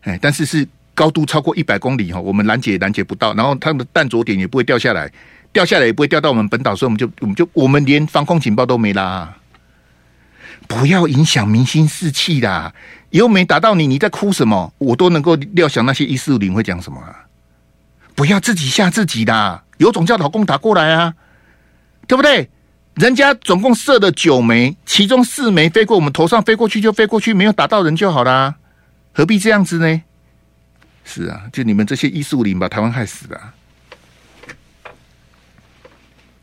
[0.00, 0.66] 哎，但是是
[1.00, 5.10] 高度超过一百公里哈，我们拦截也拦截不到，然后他们的弹着点也不会掉下来，
[5.50, 9.34] 掉下来也不会掉到我们本岛，所以我们就我们就我们连防空警报都没啦，
[10.68, 12.74] 不要影响民心士气啦，
[13.08, 14.74] 又没打到你，你在哭什么？
[14.76, 17.24] 我都能够料想那些一四五零会讲什么啊，
[18.14, 21.14] 不要自己吓自己啦，有种叫老公打过来啊，
[22.06, 22.50] 对不对？
[22.96, 28.56] 人家总共射了九枚，其中四枚飞过我们头上，飞过去就飞过去，没有打到人就好啦，
[29.14, 30.02] 何必这样子呢？
[31.04, 33.54] 是啊，就你们这些一四五零把台湾害死了。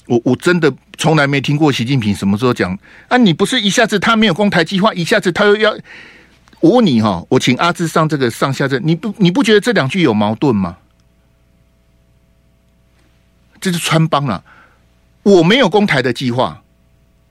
[0.06, 2.78] 我我真的从来没听过习近平什么时候讲
[3.10, 3.18] 啊？
[3.18, 5.78] 你不是一下子他没有攻台计划，一下子他又要
[6.60, 7.26] 我问你哈？
[7.30, 10.78] 我请阿志上这个上下阵，你不你不觉得这两句有矛盾吗？
[13.60, 14.44] 这是穿帮了。
[15.24, 16.64] 我没有攻台的计划，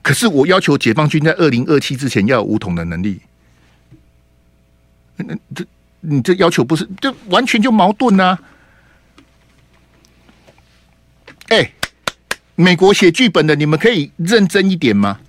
[0.03, 3.21] 可是我要求解放军在二零二七之前要有武统的能力。
[5.15, 5.65] 那这
[6.01, 8.39] 你这要求不是就完全就矛盾啊？
[11.49, 11.71] 哎，
[12.55, 15.19] 美国写剧本的，你们可以认真一点吗？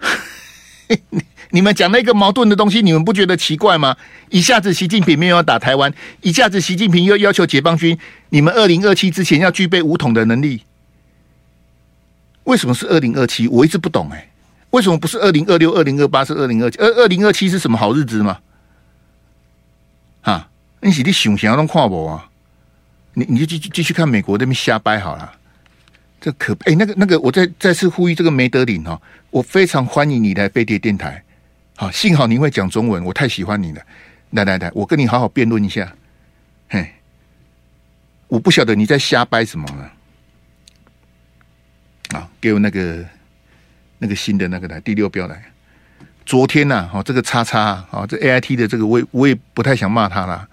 [1.52, 3.96] 你们讲那个矛盾的东西，你们不觉得奇怪吗？
[4.28, 10.62] 一下子习近平没有要打台湾，一下子习近平又要求解放军，你们二零二七之前要具备武统的能力。
[12.44, 13.48] 为什么是二零二七？
[13.48, 14.30] 我一直不懂哎、
[14.70, 16.78] 为什么不是二零二六、二零二八，是二零二七？
[16.78, 18.38] 二二零二七是什么好日子吗？
[20.80, 22.26] 你是你想想要弄跨博啊？
[23.14, 25.32] 你你就继继续看美国那边瞎掰好了。
[26.20, 31.22] 这可哎、那个那个，我再再次呼吁这个梅德林哈，我非常欢迎你来飞碟电台。
[31.76, 33.82] 好，幸好你会讲中文，我太喜欢你了。
[34.30, 35.92] 来来来，我跟你好好辩论一下。
[36.68, 36.94] 嘿，
[38.28, 42.18] 我不晓得你在瞎掰什么了。
[42.18, 43.04] 啊，给我那个
[43.98, 45.42] 那个新的那个来第六标来，
[46.26, 50.46] 昨天呐，哈，这个叉叉啊，这 A I T 的这个，我也我也不太想骂他了，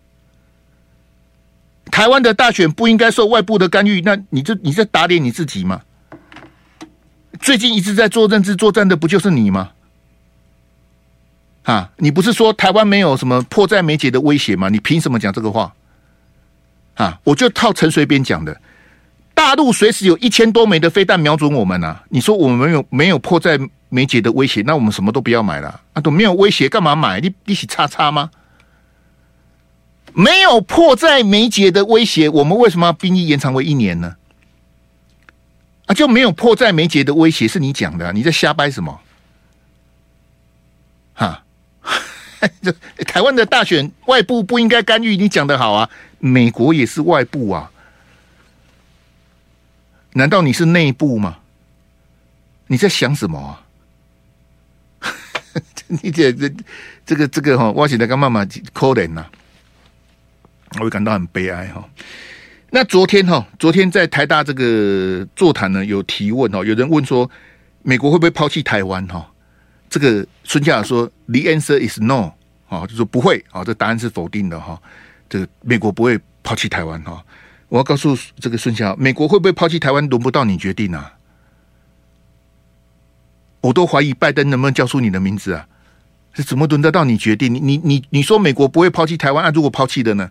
[1.91, 5.83] 台湾的大选不应该受外部的干预，那你就你在打脸你自己吗？
[7.41, 9.71] 最近一直在做认知作战的不就是你吗？
[11.65, 14.69] 啊，你不是说台湾没有什么迫在眉睫的威胁吗？
[14.69, 15.75] 你凭什么讲这个话？
[16.95, 18.61] 啊，我就套陈水扁讲的。
[19.38, 22.03] 大陆随时有一千多枚的飞弹瞄准我们啊！
[22.09, 23.57] 你说我们有没有迫在
[23.88, 26.01] 眉睫的威胁，那我们什么都不要买了啊！
[26.01, 27.20] 都没有威胁，干嘛买？
[27.20, 28.33] 你一起叉叉吗？
[30.12, 34.16] 没有迫在眉睫的威胁，我们为什么要兵役延长为一年呢？
[35.87, 39.01] 啊，就没有迫在眉睫的威胁，是你讲的，你在瞎掰什么？
[41.14, 41.44] 哈，
[42.61, 42.74] 这
[43.05, 45.88] 台湾的大选外部不应该干预，你讲的好啊！
[46.18, 47.70] 美国也是外部啊。
[50.18, 51.38] 难道你是内部吗？
[52.66, 53.62] 你在想什么啊？
[55.87, 56.52] 你这这
[57.07, 59.24] 这个这个哈，我现在跟妈妈可怜呐，
[60.74, 61.88] 我会感到很悲哀哈。
[62.70, 67.31] 那昨天哈，昨天在台大这个座谈呢，有提问哦，有人问说，
[67.83, 69.24] 美国会不会抛弃台湾哈？
[69.88, 72.33] 这个孙夏说，The answer is no，
[72.68, 74.83] 啊，就说不会啊，这答案是否定的哈。
[75.28, 77.24] 这个美国不会抛弃台湾哈。
[77.68, 81.14] 我要告诉这个孙夏，美国会不会抛弃台湾，轮不到你决定啊！
[83.61, 85.66] 我都怀疑拜登能不能叫出你的名字啊？
[86.33, 87.52] 这怎么轮得到你决定？
[87.52, 90.31] 你你你你说美国不会抛弃台湾，啊，如果抛弃的呢？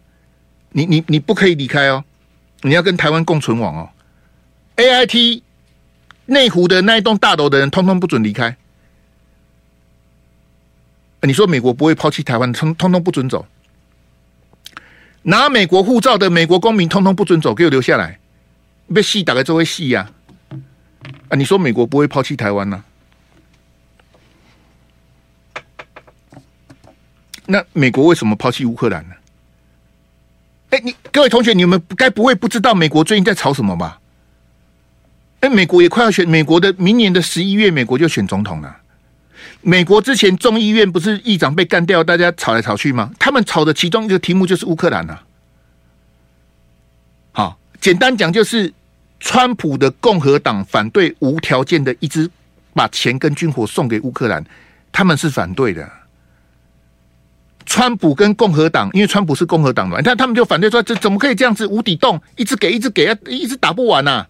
[0.71, 2.03] 你你你不可以离开哦，
[2.61, 3.89] 你要跟台湾共存亡哦。
[4.77, 5.41] AIT
[6.25, 8.57] 内湖的那一栋大楼的人，通通不准离开。
[11.21, 13.45] 你说美国不会抛弃台湾，通通通不准走。
[15.23, 18.19] 拿美国护照的美国公民，通通不准走，给我留下来。
[18.93, 20.09] 被戏打开就会戏呀！
[21.27, 22.83] 啊，你说美国不会抛弃台湾呢？
[27.45, 29.15] 那美国为什么抛弃乌克兰呢？
[30.69, 33.99] 哎，你各位同学，你们该不会不知道美国最近在吵什么吧？
[35.41, 38.77] 哎，美国也快要选，美国的明年的十一月，美国就选总统了。
[39.61, 43.11] 美国之前众议院不是议长被干掉，大家吵来吵去吗？
[43.19, 45.19] 他们吵的其中一个题目就是乌克兰呐。
[47.31, 48.73] 好，简单讲就是，
[49.19, 52.29] 川普的共和党反对无条件的一直
[52.73, 54.43] 把钱跟军火送给乌克兰，
[54.91, 55.89] 他们是反对的。
[57.65, 64.25] 川普跟共和党，因为川普是共和党嘛，但他们就反对说，这怎么可以这样子无底洞，一直给，一直给，一直打不完呐？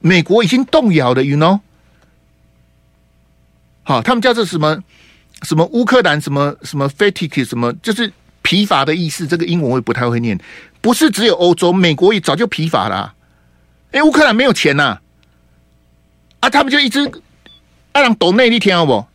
[0.00, 1.60] 美国已经动摇了，you know。
[3.88, 4.76] 好，他们叫做什么
[5.42, 9.28] 什么乌克兰什么什么 fatigue 什么，就是疲乏的意思。
[9.28, 10.36] 这个英文我也不太会念，
[10.80, 13.14] 不是只有欧洲，美国也早就疲乏了。
[13.92, 14.98] 哎，乌克兰没有钱呐，
[16.40, 17.08] 啊，他们就一直
[17.92, 19.06] 爱让抖内力听好不？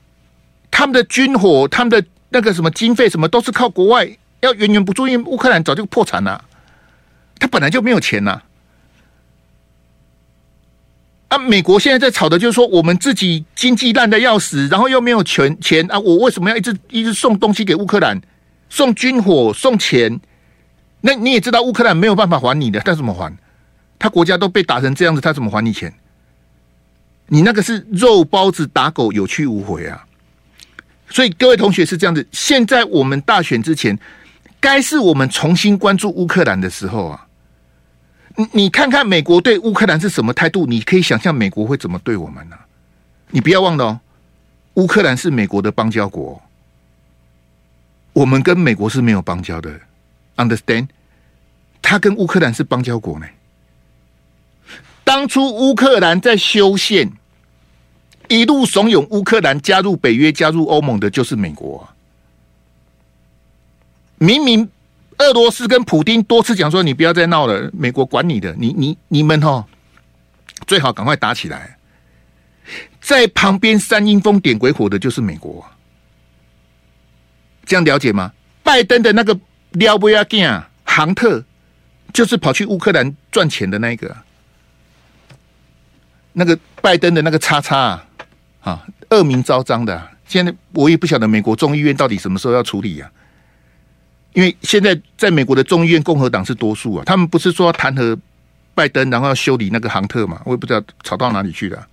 [0.71, 6.41] 他们的军火，他们的那个什么经费什么，都是靠国外要源源不绝，因为乌克兰早就破产了，
[7.37, 8.41] 他本来就没有钱呐。
[11.31, 15.97] 啊美国现在在吵的就是说，我们自己经济烂的要死，然后又没有钱钱啊！
[15.97, 18.21] 我为什么要一直一直送东西给乌克兰，
[18.69, 20.19] 送军火、送钱？
[20.99, 23.33] 那你也知道，乌克兰没有办法还你的，他怎么还？
[23.97, 25.93] 他国家都被打成这样子，他怎么还你钱？
[27.27, 30.03] 你那个是肉包子打狗，有去无回啊！
[31.09, 32.27] 所以各位同学是这样子。
[32.33, 33.97] 现在我们大选之前，
[34.59, 37.25] 该是我们重新关注乌克兰的时候啊！
[38.35, 40.65] 你你看看美国对乌克兰是什么态度？
[40.65, 42.55] 你可以想象美国会怎么对我们呢？
[43.29, 43.99] 你不要忘了哦，
[44.75, 46.41] 乌克兰是美国的邦交国，
[48.13, 49.79] 我们跟美国是没有邦交的。
[50.37, 50.87] Understand？
[51.81, 53.25] 他跟乌克兰是邦交国呢。
[55.03, 57.11] 当初乌克兰在修宪，
[58.29, 61.79] 一路怂恿乌克兰加入北约、加入欧盟的，就是美国。
[61.79, 61.95] 啊
[64.17, 64.69] 明明。
[65.21, 69.65] 俄罗斯跟普丁多次讲说：“你不要再闹了，美国管你的，你你你们哈，
[70.65, 71.77] 最好赶快打起来。”
[73.01, 75.65] 在旁边煽阴风点鬼火的，就是美国。
[77.65, 78.31] 这样了解吗？
[78.63, 79.37] 拜登的那个
[79.71, 81.43] 撩不要紧啊，杭特
[82.13, 84.15] 就是跑去乌克兰赚钱的那个，
[86.33, 88.07] 那个拜登的那个叉叉啊，
[88.61, 90.09] 啊，恶名昭彰的。
[90.27, 93.11] 现在我也不晓得美国众议院到底什么时候要处理啊？
[94.33, 98.17] 因为现在在美国的众议院共和党是多数啊，他们不是说要弹劾
[98.73, 100.41] 拜登，然后要修理那个杭特嘛？
[100.45, 101.87] 我也不知道吵到哪里去了。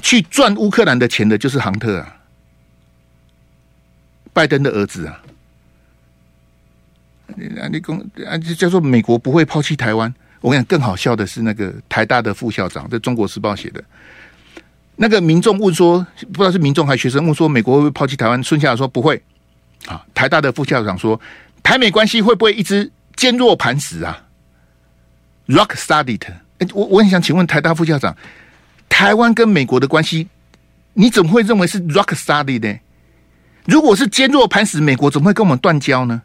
[0.00, 2.16] 去赚乌克兰的钱的就是杭特啊，
[4.32, 5.22] 拜登的儿子啊。
[7.70, 10.12] 你公啊，就叫做美国不会抛弃台湾。
[10.42, 13.82] 我跟你讲，更好笑的是那个台大的副校长，在《中国时报》写的。
[14.96, 18.42] 那个民众问说，不知道是民众还是学生问说，美国会不会抛弃台湾？
[18.42, 19.22] 孙校长说不会。
[19.86, 21.20] 啊，台大的副校长说，
[21.62, 24.26] 台美关系会不会一直坚若磐石啊
[25.48, 26.20] ？Rock solid。
[26.72, 28.16] 我我很想请问台大副校长，
[28.88, 30.28] 台湾跟美国的关系，
[30.94, 32.78] 你怎么会认为是 rock solid 呢？
[33.64, 36.22] 如果是坚若磐石，美国怎么会跟我们断交呢？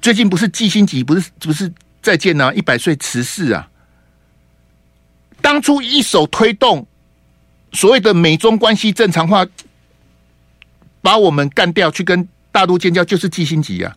[0.00, 3.68] 最近不是季辛吉，不是不是再见啊，一百岁辞世啊！
[5.40, 6.86] 当初一手推动
[7.72, 9.46] 所谓的美中关系正常化，
[11.04, 13.94] 把我们干掉，去跟大陆建交，就是季辛吉啊。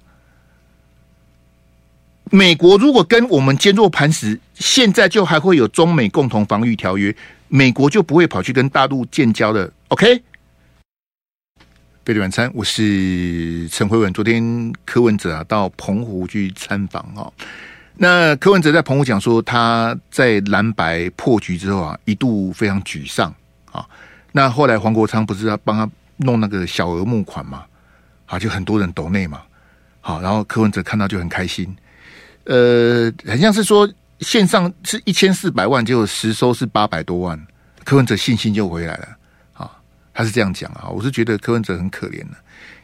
[2.29, 7.15] 美国如果跟我们坚若磐石，现在就还会有中美共同防御条约，
[7.47, 9.71] 美国就不会跑去跟大陆建交的。
[9.87, 10.21] OK。
[12.03, 14.11] 贝蒂晚餐，我是陈辉文。
[14.11, 17.31] 昨天柯文哲啊到澎湖去参访啊，
[17.95, 23.33] 那柯文哲在澎湖讲说，他在蓝白破局之后啊，一度非常沮丧
[23.71, 23.87] 啊。
[24.33, 27.65] 那后来黄国昌不是要帮他弄那个小额募款嘛？
[28.25, 29.41] 啊，就很多人抖内嘛。
[30.01, 31.75] 好，然后柯文哲看到就很开心。
[32.45, 37.47] 呃，很像是说线上是一千四百万，结果实收是八百多万，
[37.83, 39.07] 柯文哲信心就回来了。
[39.53, 39.71] 啊
[40.13, 42.37] 他是这样讲啊，我是觉得柯文哲很可怜的，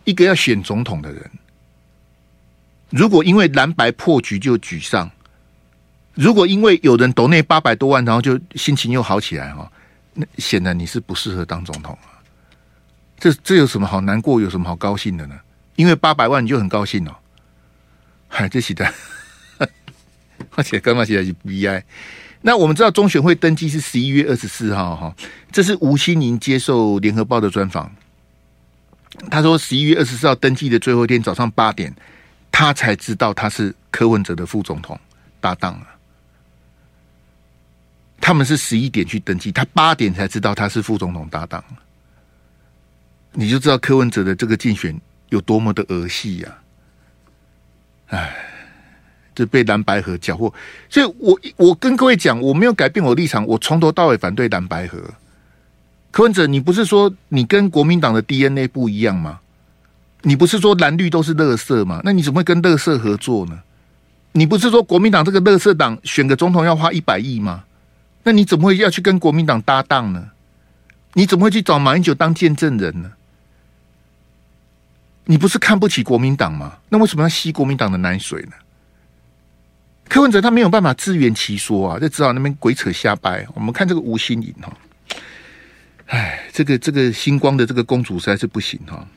[0.03, 1.31] 一个要选总统的人，
[2.91, 5.09] 如果因为蓝白破局就沮丧，
[6.13, 9.67] 如果因为有人抖内八百多万，然后就心情又好起来哈，
[10.13, 12.12] 那显然你是不适合当总统啊。
[13.23, 15.39] 这这有什么好难过，有什么好高兴的呢？
[15.77, 17.15] 因为八百万你就很高兴哦，
[18.27, 18.93] 嗨， 这写的，
[20.55, 21.83] 而且刚刚写的是 BI。
[22.41, 25.15] 那我们知道中选会登记是十一月二十四号哈，
[25.53, 27.89] 这是吴欣盈接受联合报的专访。
[29.31, 31.95] 他说十一月二十四号登记的最后一天早上八点，
[32.51, 34.99] 他才知道他是柯文哲的副总统
[35.39, 35.87] 搭档了。
[38.19, 41.63] 他们是十一点去登记，他八点才知道他是副总统搭档。
[43.33, 46.57] 你就知道柯文哲的这个竞选有多么的儿戏呀！
[48.07, 48.33] 哎。
[49.35, 50.53] 这被蓝白合搅和，
[50.87, 54.99] 所以我我跟各位讲，我没有改变我立场，我从头到尾反对蓝白合。
[56.11, 59.39] 柯文哲，你不是说你跟国民党的 DNA 不一样吗？
[60.21, 61.99] 你不是说蓝绿都是垃圾吗？
[62.03, 63.59] 那你怎么会跟垃圾合作呢？
[64.33, 67.63] 你不是说国民党这个垃圾党选个总统要花一百亿吗？
[68.21, 70.29] 那你怎么会要去跟国民党搭档呢？
[71.13, 73.11] 你怎么会去找马英九当见证人呢？
[75.25, 76.77] 你不是看不起国民党吗？
[76.89, 78.51] 那为什么要吸国民党的奶水呢？
[80.09, 83.45] 柯文哲他没有办法自圆其说啊，就只好那边鬼扯瞎掰。
[83.53, 84.77] 我们看这个吴欣盈哈，
[86.07, 89.07] 哎，这个这个星光的这个公主实在是不行哈。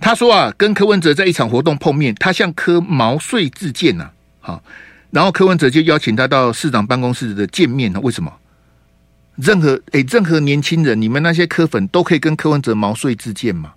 [0.00, 4.62] 他说啊，跟柯文哲在一场活动碰面，他向柯毛遂自荐呐，好，
[5.10, 8.00] 然后柯文哲就邀请他到市长办公室的见面呢。
[8.00, 8.32] 为什么？
[9.36, 13.74] 任何哎，任何年轻人，你们那些柯粉都可以跟柯文哲毛遂自荐嘛？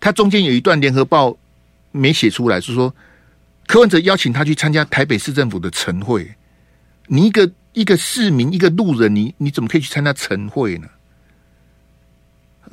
[0.00, 1.36] 他中间有一段联合报
[1.92, 2.94] 没写出来，是说。
[3.66, 6.26] 柯文哲邀请他去参加台北市政府的晨会，
[7.06, 10.88] 你一个一个市民，一个路人，你你怎么可以去参加晨会呢？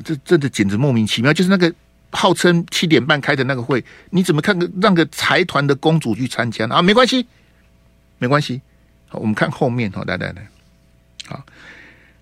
[0.05, 1.33] 这这的简直莫名其妙。
[1.33, 1.69] 就是那个
[2.11, 6.75] 号称七点半开的那个会，你怎么看个让个财团的公主去参加呢？
[6.75, 7.27] 啊，没关系，
[8.17, 8.61] 没关系。
[9.09, 9.91] 好，我们看后面。
[9.91, 10.47] 好，来来来，
[11.27, 11.45] 好。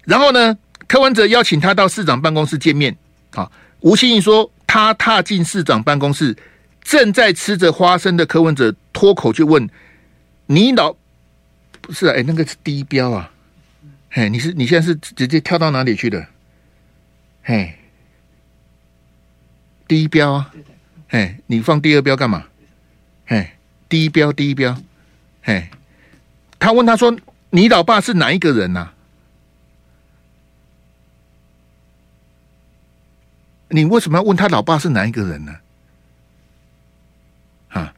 [0.03, 2.97] 然后呢，柯文哲邀请他到市长办公室见面。
[3.31, 6.35] 好，吴欣盈说，他踏进市长办公室。
[6.83, 9.69] 正在吃着花生的柯文哲脱口就问
[10.47, 10.93] ：“你老
[11.79, 13.31] 不是哎、那个是低标啊？
[14.09, 16.27] 嘿，你是你现在是直接跳到哪里去的？
[17.41, 17.75] 嘿，
[19.87, 20.53] 低标啊？
[21.07, 22.47] 嘿，你放第二标干嘛？
[23.25, 23.51] 嘿，
[23.87, 24.77] 低标低标，
[25.41, 25.69] 嘿，
[26.59, 27.15] 他问他说：
[27.51, 28.93] 你老爸是哪一个人呐、啊？
[33.73, 35.55] 你为什么要问他老爸是哪一个人呢？”
[37.73, 37.91] 啊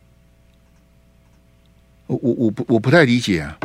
[2.07, 3.57] 我我我不我不太理解啊！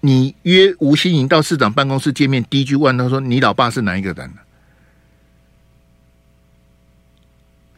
[0.00, 4.32] 你约吴欣颖到市长办公室见面，第一句问他说：“你老爸是哪一个人？”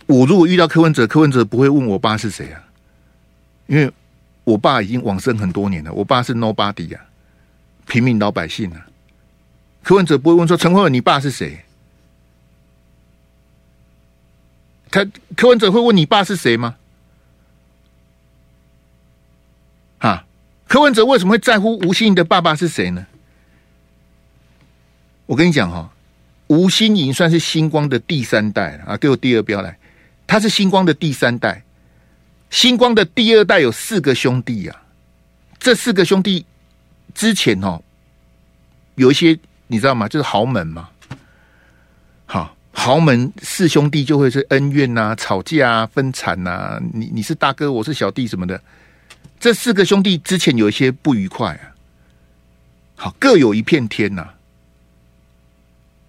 [0.07, 2.63] 我如果遇到柯文哲，柯文哲不会问我爸是谁啊，
[3.67, 3.93] 因为
[4.45, 7.05] 我爸已经往生很多年了，我爸是 nobody 啊，
[7.87, 8.87] 平民老百姓啊。
[9.83, 11.64] 柯文哲不会问说陈慧文，你爸是谁？
[14.91, 15.07] 他
[15.37, 16.76] 柯文哲会问你爸是谁吗？
[19.99, 20.24] 啊，
[20.68, 23.07] 柯文哲为什么会在乎吴欣的爸爸是谁呢？
[25.26, 25.91] 我跟你讲哈，
[26.49, 29.78] 吴欣盈算是星光的第三代啊，给我第二标来，
[30.26, 31.64] 他是星光的第三代。
[32.51, 34.83] 星光的第二代有四个兄弟啊，
[35.59, 36.45] 这四个兄弟
[37.14, 37.83] 之前哦，
[38.97, 39.39] 有一些
[39.73, 40.07] 你知道吗？
[40.07, 40.87] 就是豪门嘛。
[42.27, 46.79] 好，豪门四兄弟就会是恩怨啊、吵架啊、分产啊。
[46.93, 48.61] 你你是大哥，我是小弟什么的。
[49.41, 51.73] 这四个兄弟之前有一些不愉快啊。
[52.97, 54.35] 好，各有一片天呐、啊。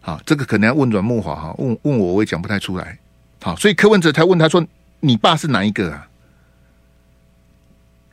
[0.02, 3.00] 好，这个可能要问阮慕驊哈，问问我我也讲不太出来。
[3.42, 4.68] 好，所以柯文哲才问他说
[5.00, 6.06] ：“你爸是哪一个啊？”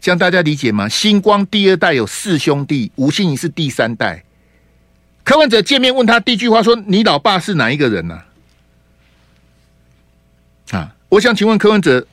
[0.01, 0.89] 这样大家理解吗？
[0.89, 4.23] 星光第二代有四兄弟，吴欣盈是第三代。
[5.23, 8.23] 柯文哲见面问他第一句话说：“你老爸是哪一个人呢、
[10.71, 12.07] 啊？”，我想请问柯文哲，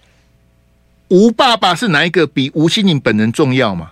[1.07, 3.91] 吴爸爸是哪一个比吴欣颖本人重要吗？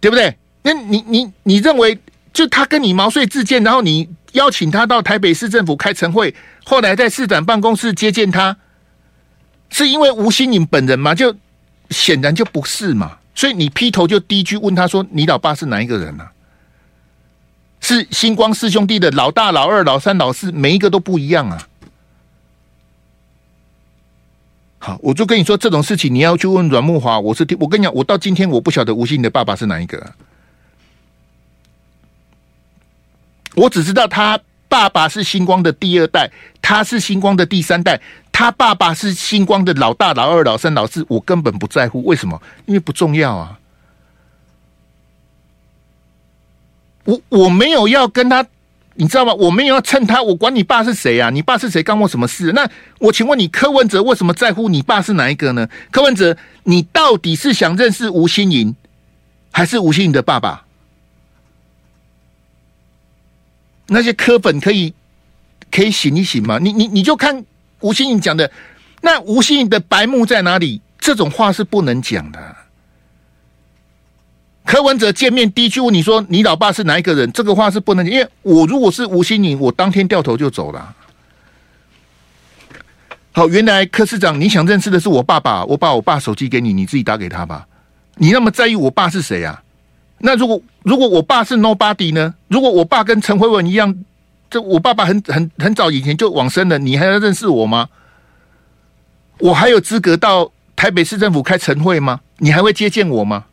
[0.00, 0.36] 对不对？
[0.62, 1.98] 那你你你认为，
[2.32, 6.34] 就他跟你毛遂自荐，然后你邀请他到台北市政府开晨会，
[6.64, 8.56] 后来在市长办公室接见他？
[9.68, 11.14] 是因为吴欣颖本人吗？
[11.14, 11.36] 就
[11.90, 13.18] 显然就不是嘛。
[13.40, 16.32] 所以你劈头就第一句问他说：“你老爸是哪一个人呢、啊？”
[17.80, 21.66] 是星光四兄弟的老大、老二、老三、老四，每一个都不一样啊。
[24.78, 27.18] 好，我就跟你说这种事情，你要去问阮慕华。
[27.18, 30.12] 我是我跟你讲，我到今天我不晓得吴昕的爸爸是哪一个、
[33.54, 34.38] 我只知道他
[34.68, 36.30] 爸爸是星光的第二代，
[36.60, 37.98] 他是星光的第三代。
[38.40, 42.02] 他爸爸是星光的老大、老二、老三、老四，我根本不在乎。
[42.04, 42.40] 为什么？
[42.64, 43.58] 因为不重要啊。
[47.04, 48.46] 我我没有要跟他，
[48.94, 49.34] 你知道吗？
[49.34, 50.22] 我没有要蹭他。
[50.22, 51.28] 我管你爸是谁啊？
[51.28, 51.82] 你爸是谁？
[51.82, 52.52] 干我什么事？
[52.52, 52.66] 那
[52.98, 55.68] 我请问你，柯文哲为什么在乎你爸是哪一个呢？
[55.90, 58.74] 柯文哲，你到底是想认识吴欣盈，
[59.52, 60.64] 还是吴欣盈的爸爸？
[63.88, 64.94] 那些柯粉可以
[65.70, 66.58] 可以醒一醒吗？
[66.58, 67.44] 你你你就看。
[67.80, 68.50] 吴欣颖讲的，
[69.00, 70.80] 那吴欣颖的白目在哪里？
[70.98, 72.56] 这种话是不能讲的。
[74.66, 80.94] 柯文哲见面第一句问你说：“你老爸是哪一个人？”这个话是不能讲，因为我如果是吴欣颖，我当天掉头就走了。
[83.32, 87.66] 好，原来柯市长你想认识的是我爸爸，我把我爸手机给你，你自己打给他吧。
[88.16, 89.62] 你那么在意我爸是谁啊？
[90.18, 92.34] 那如果如果我爸是 nobody 呢？
[92.48, 94.04] 如果我爸跟陈慧文一样？
[94.50, 97.88] 这我爸爸很很很早以前就往生了，你还要认识我吗？
[99.38, 102.20] 我还有资格到台北市政府开晨会吗？
[102.38, 103.46] 你还会接见我吗？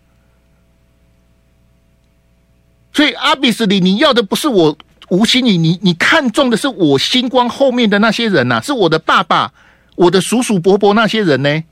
[2.92, 4.78] 所以阿比斯里，你要的不是我
[5.10, 9.54] 吴欣盈，你你看中的是我星光后面的那些人呐、是我的爸爸、
[9.96, 11.64] 我的叔叔伯伯那些人呢？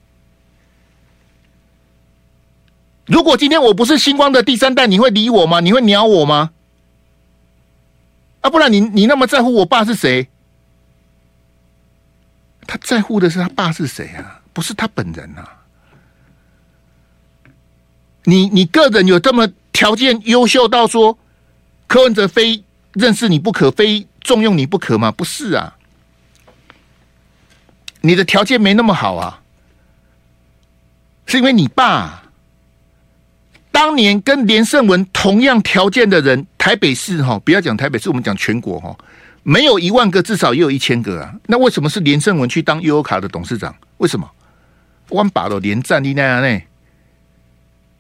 [3.08, 5.60] 如果今天我不是星光的第三代，你会理我吗？
[5.60, 6.52] 你会鸟我吗？
[8.46, 10.30] 啊，不然你你那么在乎我爸是谁？
[12.68, 15.64] 他在乎的是他爸是谁啊，不是他本人啊。
[18.26, 21.18] 你你个人有这么条件优秀到说
[21.88, 25.12] 柯文哲非认识你不可，非重用你不可吗？
[25.12, 25.76] 不是啊，
[28.02, 29.42] 你的条件没那么好啊，
[31.26, 32.22] 是因为你爸。
[33.72, 38.98] 当年跟连胜文同样条件的人，台北市哈，不要讲台北市，我们讲全国哈，
[39.44, 41.32] 没有一万个，至少也有一千个啊。
[41.46, 43.76] 那为什么是连胜文去当悠卡的董事长？
[43.98, 44.28] 为什么？
[45.10, 46.60] 我把都连战你那样呢？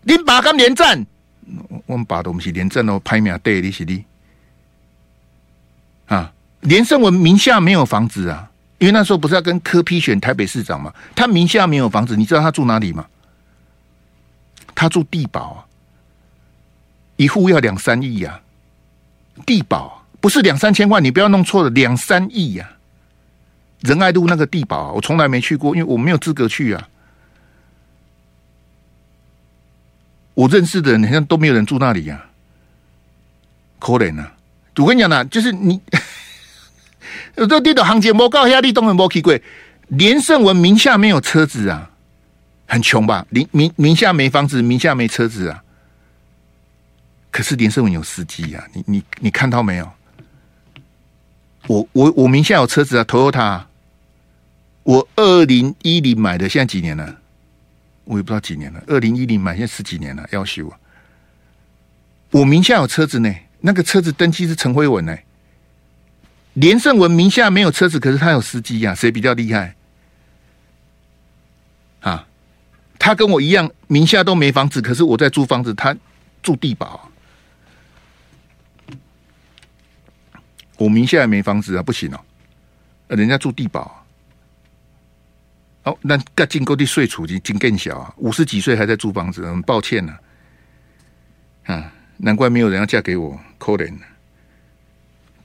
[0.02, 1.06] 你把刚连战，
[1.86, 4.04] 我们把都不是连战哦，排名对你是你
[6.08, 6.34] 啊。
[6.62, 8.50] 连胜文名下没有房子啊，
[8.80, 13.06] 因为那时候不是要跟柯批选台北市长嘛，他名下没有房子，你知道他住哪里吗？
[14.74, 15.62] 他住地堡啊，
[17.18, 18.42] 一户要两三亿呀，
[19.46, 22.70] 帝宝不是两三千万，你不要弄错了，两三亿呀。
[23.82, 26.88] 仁爱路那个帝宝，我从来没去过，因为我没有资格去啊。
[30.34, 32.26] 我认识的人好像都没有人住那里呀，
[33.80, 34.34] 可怜啊！
[34.78, 35.80] 我跟你讲呢，就是你，
[37.36, 39.42] 这地的行情不高，压力都很不奇贵。
[39.88, 41.92] 连胜文名下没有车子啊。
[42.68, 43.26] 很穷吧？
[43.30, 45.64] 名名名下没房子，名下没车子啊。
[47.36, 49.92] 可是连胜文有司机呀，你你你看到没有？
[51.68, 53.64] 我我我名下有车子啊，Toyota。
[54.84, 57.18] 我二零一零买的，现在几年了？
[58.06, 60.80] 我也不知道几年了，二零一零买，现在十几年了，要修啊。
[62.32, 65.18] 我名下有车子呢，那个车子登记是陈辉文呢。
[66.54, 69.76] 连胜文名下没有车子，可是他有司机呀，谁比较厉害？
[72.00, 72.26] 啊，
[72.98, 75.94] 他跟我一样，名下都没房子，可是我在租房子，他
[76.42, 77.05] 住地堡。
[80.78, 82.20] 我名下也没房子啊，不行哦，
[83.08, 84.06] 人家住地堡。
[85.84, 90.18] 哦，那个进购的税处已经更小啊，五十几岁还在租房子，很抱歉呢、
[91.66, 91.76] 啊。
[91.76, 93.94] 啊，难怪没有人要嫁给我，可怜。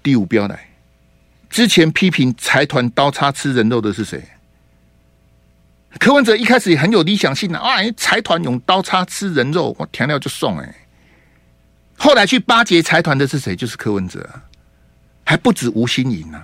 [0.03, 0.69] 第五标来，
[1.51, 4.23] 之前批评财团刀叉吃人肉的是谁？
[5.99, 10.75] 柯文哲一开始也很有理想性的啊，财团用刀叉吃人肉，我填料就送哎。
[11.99, 13.55] 后来去巴结财团的是谁？
[13.55, 14.27] 就是柯文哲，
[15.31, 16.43] 还不止吴欣盈呢。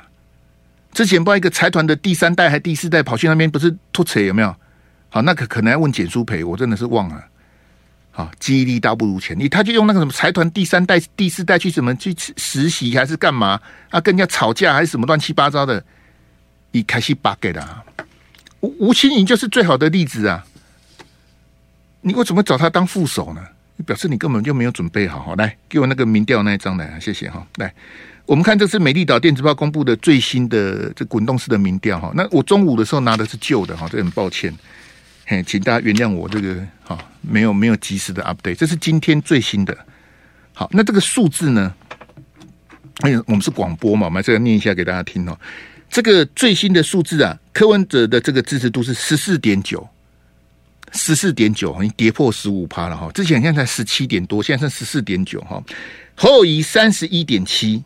[0.92, 4.54] 之前不知道一个财团的第三代还第四代跑去那边，不是吐扯有没有？
[5.08, 7.24] 好，那可可能要问简舒培，我真的是忘了。
[8.12, 13.60] 好，记忆力大不如前，你他就用那个什么财团第三代、第四代去什么去实习还是干嘛
[13.90, 14.00] 啊？
[14.00, 15.84] 跟人家吵架还是什么乱七八糟的？
[16.70, 17.84] 你开始八给的
[18.60, 20.46] 吴吴欣盈就是最好的例子啊！
[22.02, 23.44] 你为什么找他当副手呢？
[23.84, 25.20] 表示你根本就没有准备好。
[25.24, 27.74] 好，来给我那个民调那一张来，谢谢哈，来。
[28.26, 32.10] 我们看，这是美丽岛电子报公布的最新的这滚动式的民调哈。
[32.16, 34.52] 那我中午的时候拿的是旧的哈，这很抱歉，
[35.26, 38.56] 嘿，请大家原谅我这个哈，没有没有及时的 update。
[38.56, 39.76] 这是今天最新的。
[40.52, 41.72] 好，那这个数字呢？
[43.02, 45.38] 哎，我们是广播嘛，我们这个念一下给大家听哦。
[45.88, 49.88] 这个最新的数字啊，柯文哲的这个支持度是十四点九，
[50.92, 53.08] 十四点九，已经跌破十五趴了哈。
[53.14, 55.62] 之前现在才十七点多，现在剩十四点九哈。
[56.16, 57.84] 侯友宜三十一点七。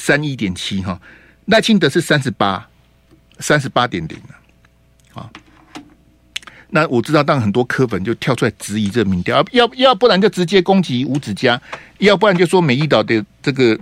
[0.00, 0.98] 三一点七哈，
[1.44, 2.66] 赖清德是三十八，
[3.38, 4.18] 三十八点零
[5.12, 5.30] 啊。
[6.70, 11.60] 那我知道，当很多科粉就跳出来质疑这民调，要要不然就直接攻击吴子嘉，
[11.98, 13.78] 要不然就说美丽岛的这个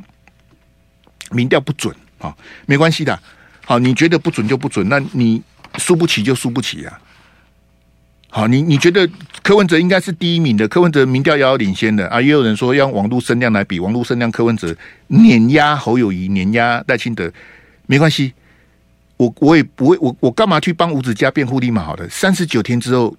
[1.30, 2.34] 民调不准啊。
[2.66, 3.16] 没关系的，
[3.64, 5.40] 好，你觉得不准就不准，那你
[5.76, 7.00] 输不起就输不起啊。
[8.30, 9.08] 好，你你觉得
[9.42, 10.68] 柯文哲应该是第一名的？
[10.68, 14.76] 柯文哲民调遥遥领先的啊，也有人说要用网络声量来比，网络声量柯文哲
[15.06, 17.32] 碾压侯友谊，碾压赖清德，
[17.86, 18.34] 没关系，
[19.16, 21.82] 我我也不会，我我干嘛去帮吴子嘉辩护立马？
[21.82, 23.16] 好的，三十九天之后，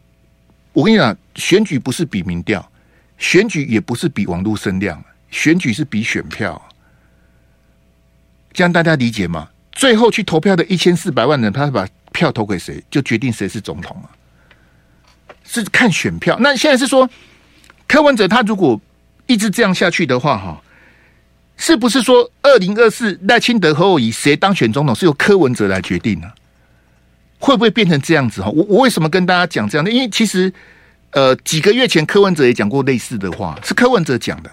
[0.73, 2.71] 我跟你讲，选举不是比民调，
[3.17, 6.61] 选举也不是比网络声量，选举是比选票，
[8.53, 9.49] 这样大家理解吗？
[9.71, 14.09] 最后去投票的一千四百万人，他把票投给谁，就决定谁是总统了。
[15.51, 17.09] 是看选票，那现在是说
[17.87, 18.79] 柯文哲他如果
[19.25, 20.61] 一直这样下去的话，哈，
[21.57, 26.27] 是不是说二零二四赖清德和我以谁当选总统是由柯文哲来决定呢？
[27.39, 28.43] 会不会变成这样子？
[28.43, 29.89] 哈，我我为什么跟大家讲这样的？
[29.89, 30.53] 因为其实
[31.11, 34.51] 呃几个月前柯文哲也讲过类似的话，是柯文哲讲的。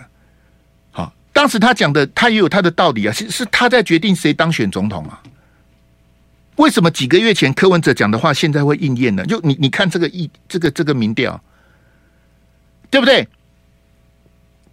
[0.93, 5.21] 好，当时他讲的他也有他的道理啊，是是他在决定谁当选总统啊。
[6.57, 9.25] 为什么几个月前柯文哲讲的话现在会应验呢？
[9.27, 11.43] 就你你看这个一这个这个民调，
[12.91, 13.29] 对不对？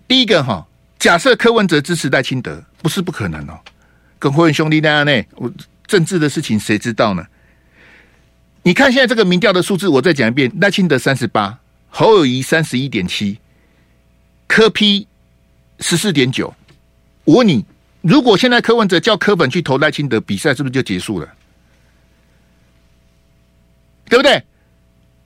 [0.07, 0.65] 第一个哈，
[0.97, 3.59] 假设柯文哲支持赖清德，不是不可能哦。
[4.19, 5.51] 跟辉文兄弟那样呢，我
[5.85, 7.25] 政治的事情谁知道呢？
[8.63, 11.59] 你看现在这个民调的数字，我再讲一遍：赖清德三十八，
[11.89, 13.37] 侯友谊三十一点七，
[14.47, 15.05] 柯批
[15.79, 16.53] 十四点九。
[17.25, 17.65] 我问你，
[17.99, 21.27] 如果现在柯文哲叫柯本去投赖清德，比赛是不是就结束了？
[24.13, 24.43] 对不对？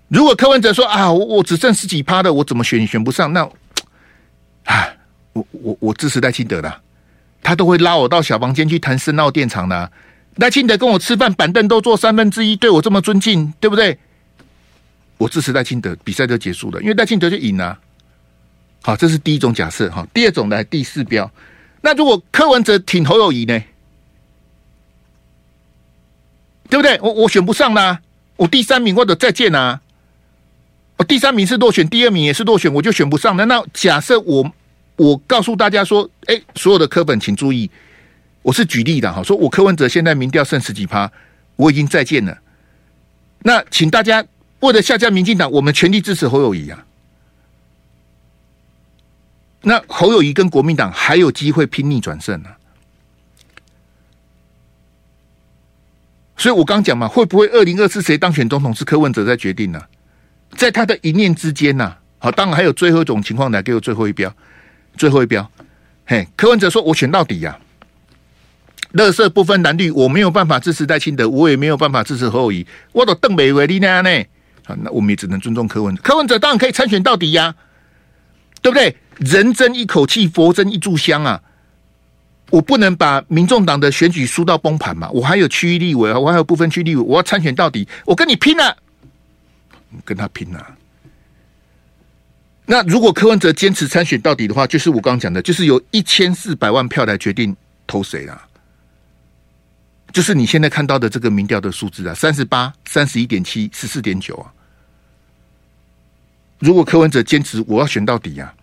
[0.08, 3.34] 如果柯文哲说啊，我我只剩十几趴的，我怎么选选不上？
[3.34, 3.42] 那
[4.64, 4.88] 啊，
[5.34, 6.82] 我我我支持赖清德的，
[7.44, 9.92] 他都会拉我到小房间去谈深澳电厂的。
[10.36, 14.00] 赖清德跟我吃饭，板凳都坐三分之一，对我这么尊敬，对不对？
[15.18, 17.78] 我支持赖清德，比赛就结束了，因为赖清德就赢了。
[18.84, 20.08] 好，这是第一种假设哈。
[20.14, 21.30] 第二种来第四标，
[21.82, 23.62] 那如果柯文哲挺侯友谊呢？
[26.70, 26.98] 对不对？
[27.02, 28.00] 我我选不上啦。
[28.38, 29.82] 我第三名或者再见啊！
[30.98, 33.46] 我第三名是落选，第二名也是落选，我就选不上了。
[33.46, 34.52] 那假设我
[34.96, 37.70] 我告诉大家说，哎，所有的柯本请注意，
[38.42, 41.12] 我是举例的哈，说我柯文哲现在民调剩十几趴，
[41.56, 42.38] 我已经再见了。
[43.44, 44.26] 那请大家
[44.62, 46.84] 为了下架民进党，我们全力支持侯友谊啊！
[49.62, 52.50] 那侯友谊跟国民党还有机会拼逆转胜呢、
[56.38, 59.82] 所以我刚讲嘛，会不会二零二四谁当选总统是柯文哲在决定呢、
[60.56, 62.00] 在他的一念之间呐、啊。
[62.20, 64.32] 好，当然还有最后一种情况来给我最后一标，
[64.96, 65.50] 最后一标。
[66.06, 74.10] 嘿，柯文哲说：“我选到底呀、啊，垃圾不分蓝绿，我没有办法支持戴清德，我也没有办法支持侯友，我都邓美维利那样呢。
[74.66, 76.02] 啊，那我们也只能尊重柯文哲。
[76.02, 77.54] 柯文哲当然可以参选到底呀，
[78.62, 78.96] 对不对？
[79.18, 81.42] 人争一口气，佛争一炷香啊！
[82.50, 85.10] 我不能把民众党的选举输到崩盘嘛！
[85.10, 88.78] 我还有区域立委，我还有部分区立委，我要参选到底，我跟你拼了，
[90.06, 90.76] 跟他拼了。
[92.66, 98.48] 那如果柯文哲坚持参选到底的话，就是我刚刚讲的，就是有一千四百万票来决定投谁啊？
[100.14, 104.52] 就是你现在看到的这个民调的数字啊，三十八、三十一点七、十四点九啊。
[106.60, 108.54] 如果柯文哲坚持我要选到底、啊？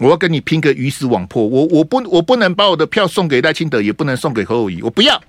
[0.00, 5.22] 我要跟你拼个鱼死网破，我我不我不能把我的票送给赖清德，也不能送给何友宜，我不要，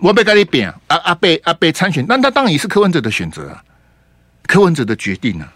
[0.00, 3.62] 我被跟你扁啊阿贝阿贝参选，那他当然也是柯文哲的选择啊，
[4.48, 5.52] 柯文哲的决定啊，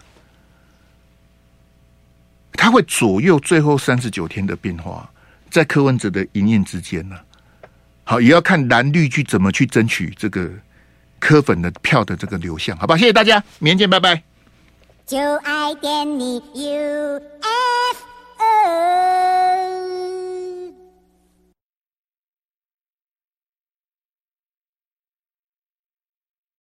[2.53, 5.11] 他会左右最后三十九天的变化，
[5.49, 7.23] 在柯文哲的一念之间呢、啊。
[8.03, 10.49] 好，也要看蓝绿去怎么去争取这个
[11.19, 12.95] 柯粉的票的这个流向，好吧？
[12.95, 14.30] 谢谢大家，明天见，拜拜。
[15.11, 16.61] 就爱点你 UFO。
[16.63, 17.97] U, F,
[18.39, 19.10] o